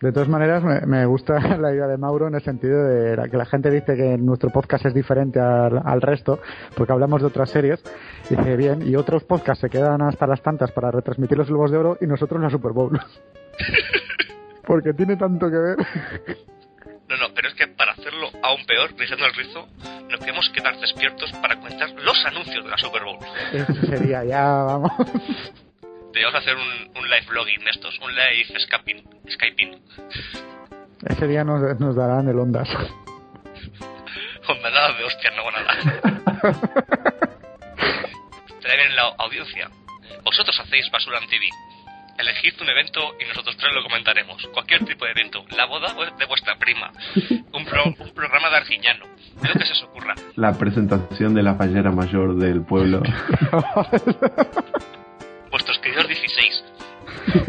[0.02, 3.46] De todas maneras, me, gusta la idea de Mauro en el sentido de que la
[3.46, 6.40] gente dice que nuestro podcast es diferente al, resto,
[6.76, 7.80] porque hablamos de otras series,
[8.28, 11.70] y dice bien, y otros podcasts se quedan hasta las tantas para retransmitir los Globos
[11.70, 13.00] de Oro y nosotros la Super Bowl.
[14.66, 15.76] porque tiene tanto que ver.
[17.08, 19.68] No, no, pero es que para hacerlo aún peor, rizando el rizo,
[20.10, 23.18] nos queremos quedar despiertos para contar los anuncios de la Super Bowl.
[23.52, 24.90] Eso sería ya, vamos.
[26.12, 28.60] Debemos hacer un, live vlogging de estos, un live
[29.30, 29.80] skyping.
[31.08, 32.68] Ese día nos, nos darán el ondas.
[34.46, 35.72] Condenados de hostia, no nada.
[38.48, 39.70] Estaría bien la audiencia.
[40.24, 41.46] Vosotros hacéis Basura en TV.
[42.18, 44.46] Elegid un evento y nosotros tres lo comentaremos.
[44.52, 45.44] Cualquier tipo de evento.
[45.56, 46.92] La boda de vuestra prima.
[47.52, 47.66] Un,
[47.98, 49.06] un programa de Argiñano.
[49.42, 50.14] Lo que se os ocurra.
[50.36, 53.02] La presentación de la fallera mayor del pueblo.
[55.52, 56.64] Vuestros queridos 16.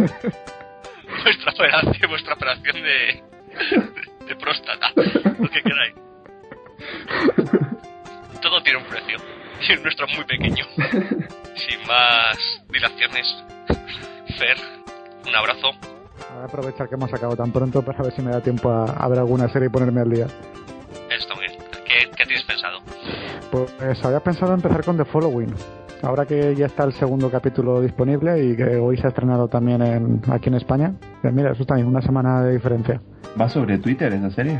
[1.24, 3.24] vuestra operación, vuestra operación de,
[4.28, 4.92] de próstata.
[4.96, 5.96] Lo que queráis.
[8.42, 9.18] Todo tiene un precio.
[9.62, 10.66] Y el nuestro es muy pequeño.
[11.56, 12.38] Sin más
[12.70, 13.26] dilaciones,
[14.38, 14.58] Fer,
[15.26, 15.72] un abrazo.
[16.34, 19.08] Voy a aprovechar que hemos sacado tan pronto para ver si me da tiempo a,
[19.08, 20.28] ver alguna serie y ponerme al día.
[21.10, 21.36] Esto.
[21.86, 22.80] ¿Qué, ¿Qué, tienes pensado?
[23.50, 25.56] Pues había pensado empezar con The Following.
[26.04, 29.82] Ahora que ya está el segundo capítulo disponible y que hoy se ha estrenado también
[29.82, 33.00] en, aquí en España, pues mira, eso también una semana de diferencia.
[33.40, 34.60] ¿Va sobre Twitter esa serie?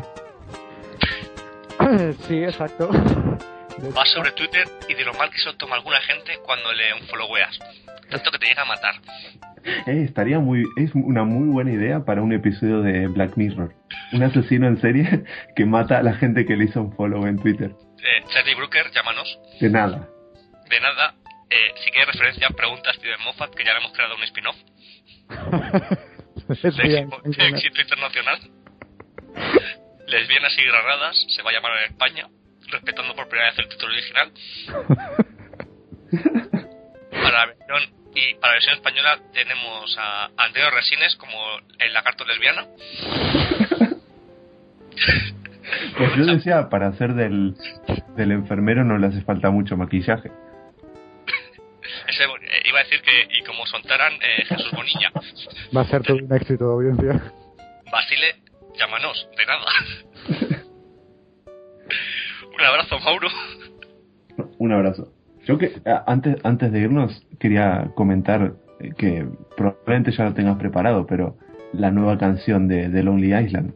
[2.28, 2.90] sí, exacto.
[2.90, 6.94] Va sobre Twitter y de lo mal que se lo toma alguna gente cuando le
[7.02, 7.60] unfolloweas.
[8.10, 8.96] Tanto que te llega a matar.
[9.86, 13.74] Eh, estaría muy, es una muy buena idea para un episodio de Black Mirror.
[14.14, 15.26] Un asesino en serie
[15.58, 17.76] que mata a la gente que le hizo un follow en Twitter.
[17.98, 19.40] Eh, Charlie Brooker, llámanos.
[19.60, 20.08] De nada.
[20.70, 21.16] De nada.
[21.54, 24.56] Eh, si quieres referencia, pregunta a Steven Moffat, que ya le hemos creado un spin-off.
[26.48, 27.08] de,
[27.48, 28.40] éxito internacional.
[30.08, 32.28] Lesbianas y granadas se va a llamar en España
[32.72, 34.32] respetando por primera vez el título original.
[37.12, 37.84] para la versión
[38.16, 41.38] y para la versión española tenemos a Antonio Resines como
[41.78, 42.66] el lagarto lesbiana.
[45.98, 47.56] Pues yo decía, para hacer del,
[48.16, 50.32] del enfermero no le hace falta mucho maquillaje.
[52.74, 55.12] Eh, iba a decir que, y como soltaran eh, Jesús Bonilla.
[55.76, 57.34] Va a ser todo un éxito de audiencia.
[57.92, 58.36] Basile,
[58.78, 59.66] llámanos, de nada.
[62.54, 63.28] Un abrazo, Mauro.
[64.58, 65.14] Un abrazo.
[65.46, 65.72] Yo que
[66.06, 68.54] antes, antes de irnos quería comentar
[68.98, 69.26] que
[69.58, 71.38] probablemente ya lo tengas preparado, pero
[71.74, 73.74] la nueva canción de, de Lonely Island.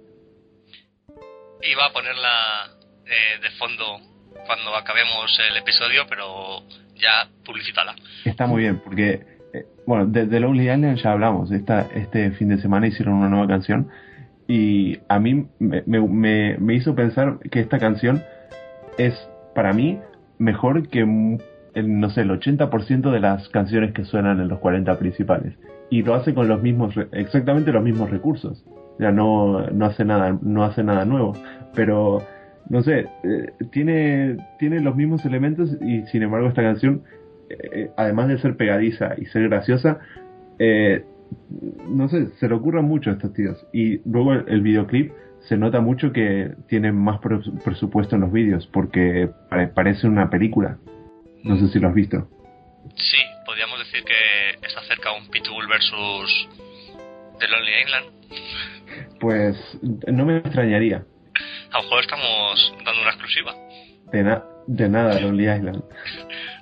[1.62, 2.70] Iba a ponerla
[3.06, 4.00] eh, de fondo
[4.46, 6.64] cuando acabemos el episodio, pero
[7.00, 7.96] ya publicítala.
[8.26, 11.52] Está muy bien, porque, eh, bueno, de, de, Lonely Island ya hablamos.
[11.52, 13.90] Esta, este fin de semana hicieron una nueva canción
[14.48, 18.24] y a mí me, me, me hizo pensar que esta canción
[18.98, 19.14] es
[19.54, 20.00] para mí
[20.40, 24.98] mejor que el, no sé, el 80% de las canciones que suenan en los 40
[24.98, 25.54] principales.
[25.90, 28.64] Y lo hace con los mismos, exactamente los mismos recursos.
[29.00, 31.34] Ya no, no hace nada, no hace nada nuevo.
[31.74, 32.24] Pero,
[32.70, 37.04] no sé, eh, tiene, tiene los mismos elementos y sin embargo esta canción,
[37.50, 40.00] eh, además de ser pegadiza y ser graciosa,
[40.60, 41.04] eh,
[41.88, 43.66] no sé, se le ocurren mucho a estos tíos.
[43.74, 45.12] Y luego el videoclip
[45.48, 49.30] se nota mucho que tienen más presupuesto en los vídeos porque
[49.74, 50.78] parece una película.
[51.44, 52.28] No sé si lo has visto.
[52.96, 56.50] Sí, podríamos decir que está cerca un Pitbull versus
[57.40, 59.20] The Lonely Island.
[59.20, 61.06] Pues no me extrañaría.
[61.78, 63.54] A lo mejor estamos dando una exclusiva.
[64.12, 65.84] De, de nada, Lonely Island.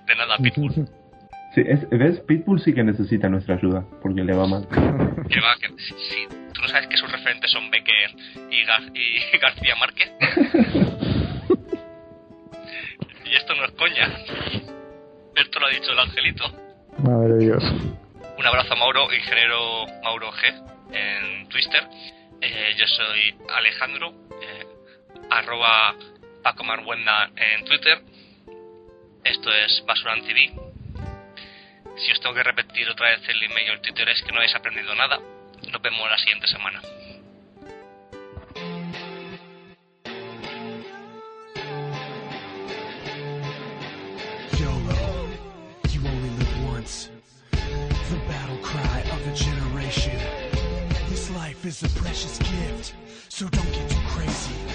[0.07, 0.73] de nada, Pitbull.
[1.55, 2.19] Sí, es, ¿ves?
[2.19, 4.67] Pitbull sí que necesita nuestra ayuda, porque le va mal.
[5.29, 8.11] Que va, que, sí, tú no sabes que sus referentes son Becker
[8.51, 10.11] y, y García Márquez.
[13.23, 14.09] y esto no es coña.
[15.37, 16.43] Esto lo ha dicho el angelito.
[16.99, 17.63] Madre de Dios.
[18.37, 20.53] Un abrazo a Mauro, ingeniero Mauro G,
[20.91, 21.83] en Twitter.
[22.41, 24.65] Eh, yo soy Alejandro, eh,
[25.35, 25.95] arroba
[26.43, 28.01] Paco Marbuenda en Twitter.
[29.23, 30.53] Esto es Basuran TV
[31.97, 34.55] si os tengo que repetir otra vez el email o Twitter es que no habéis
[34.55, 35.19] aprendido nada.
[35.71, 36.81] Nos vemos la siguiente semana.
[51.09, 52.93] This life is a precious gift,
[53.29, 54.74] so don't get too crazy.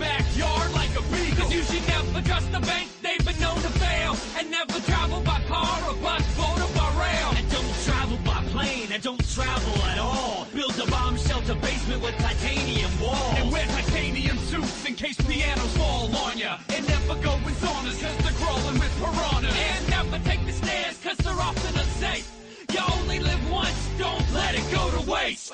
[0.00, 1.44] backyard like a beagle.
[1.44, 4.16] Cause you should never trust the bank, they've been known to fail.
[4.38, 7.28] And never travel by car or bus, boat or by rail.
[7.36, 10.46] And don't travel by plane, and don't travel at all.
[10.54, 13.34] Build a bomb shelter basement with titanium walls.
[13.36, 16.58] And wear titanium suits in case pianos fall on ya.
[16.70, 19.54] And never go in saunas cause they're crawling with piranhas.
[19.54, 22.28] And never take the stairs cause they're often unsafe.
[22.72, 25.52] You only live once, don't let it go to waste.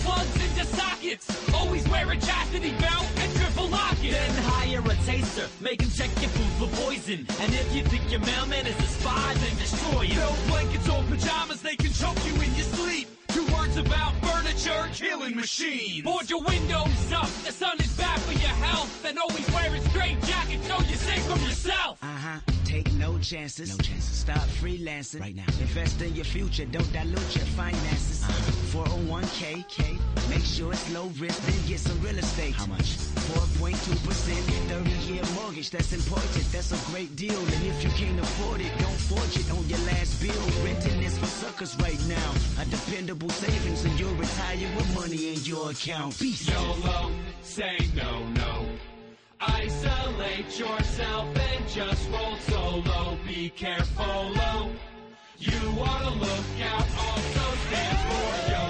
[0.00, 1.54] sending plugs into sockets.
[1.54, 4.12] Always wear a chastity belt and triple lock it.
[4.12, 7.26] Then hire a taster, make him check your food for poison.
[7.40, 10.18] And if you think your mailman is a spy, then destroy him.
[10.18, 13.08] No blankets or pajamas, they can choke you in your sleep.
[13.28, 16.02] Two words about furniture, killing machines.
[16.02, 19.04] Board your windows up, the sun is bad for your health.
[19.04, 21.98] And always wear a straight jacket so you're safe from yourself.
[22.02, 22.59] Uh-huh.
[22.70, 23.70] Take no chances.
[23.70, 24.16] No chances.
[24.16, 25.18] Start freelancing.
[25.18, 25.42] Right now.
[25.58, 26.64] Invest in your future.
[26.66, 28.22] Don't dilute your finances.
[28.22, 28.84] Uh-huh.
[28.86, 29.66] 401k.
[29.68, 29.98] K.
[30.28, 31.42] Make sure it's low risk.
[31.46, 32.54] Then get some real estate.
[32.54, 32.94] How much?
[33.58, 33.74] 4.2%.
[33.74, 35.70] 30 year mortgage.
[35.70, 36.46] That's important.
[36.52, 37.40] That's a great deal.
[37.40, 40.64] And if you can't afford it, don't forge it on your last bill.
[40.64, 42.30] Renting is for suckers right now.
[42.62, 46.16] A dependable savings and you'll retire with money in your account.
[46.16, 46.48] Peace.
[46.48, 47.10] YOLO,
[47.42, 48.59] say no, no.
[49.40, 53.16] Isolate yourself and just roll solo.
[53.26, 54.70] Be careful, -o.
[55.38, 55.60] You
[56.04, 56.86] to look out.
[57.06, 58.69] Also stand for YOLO.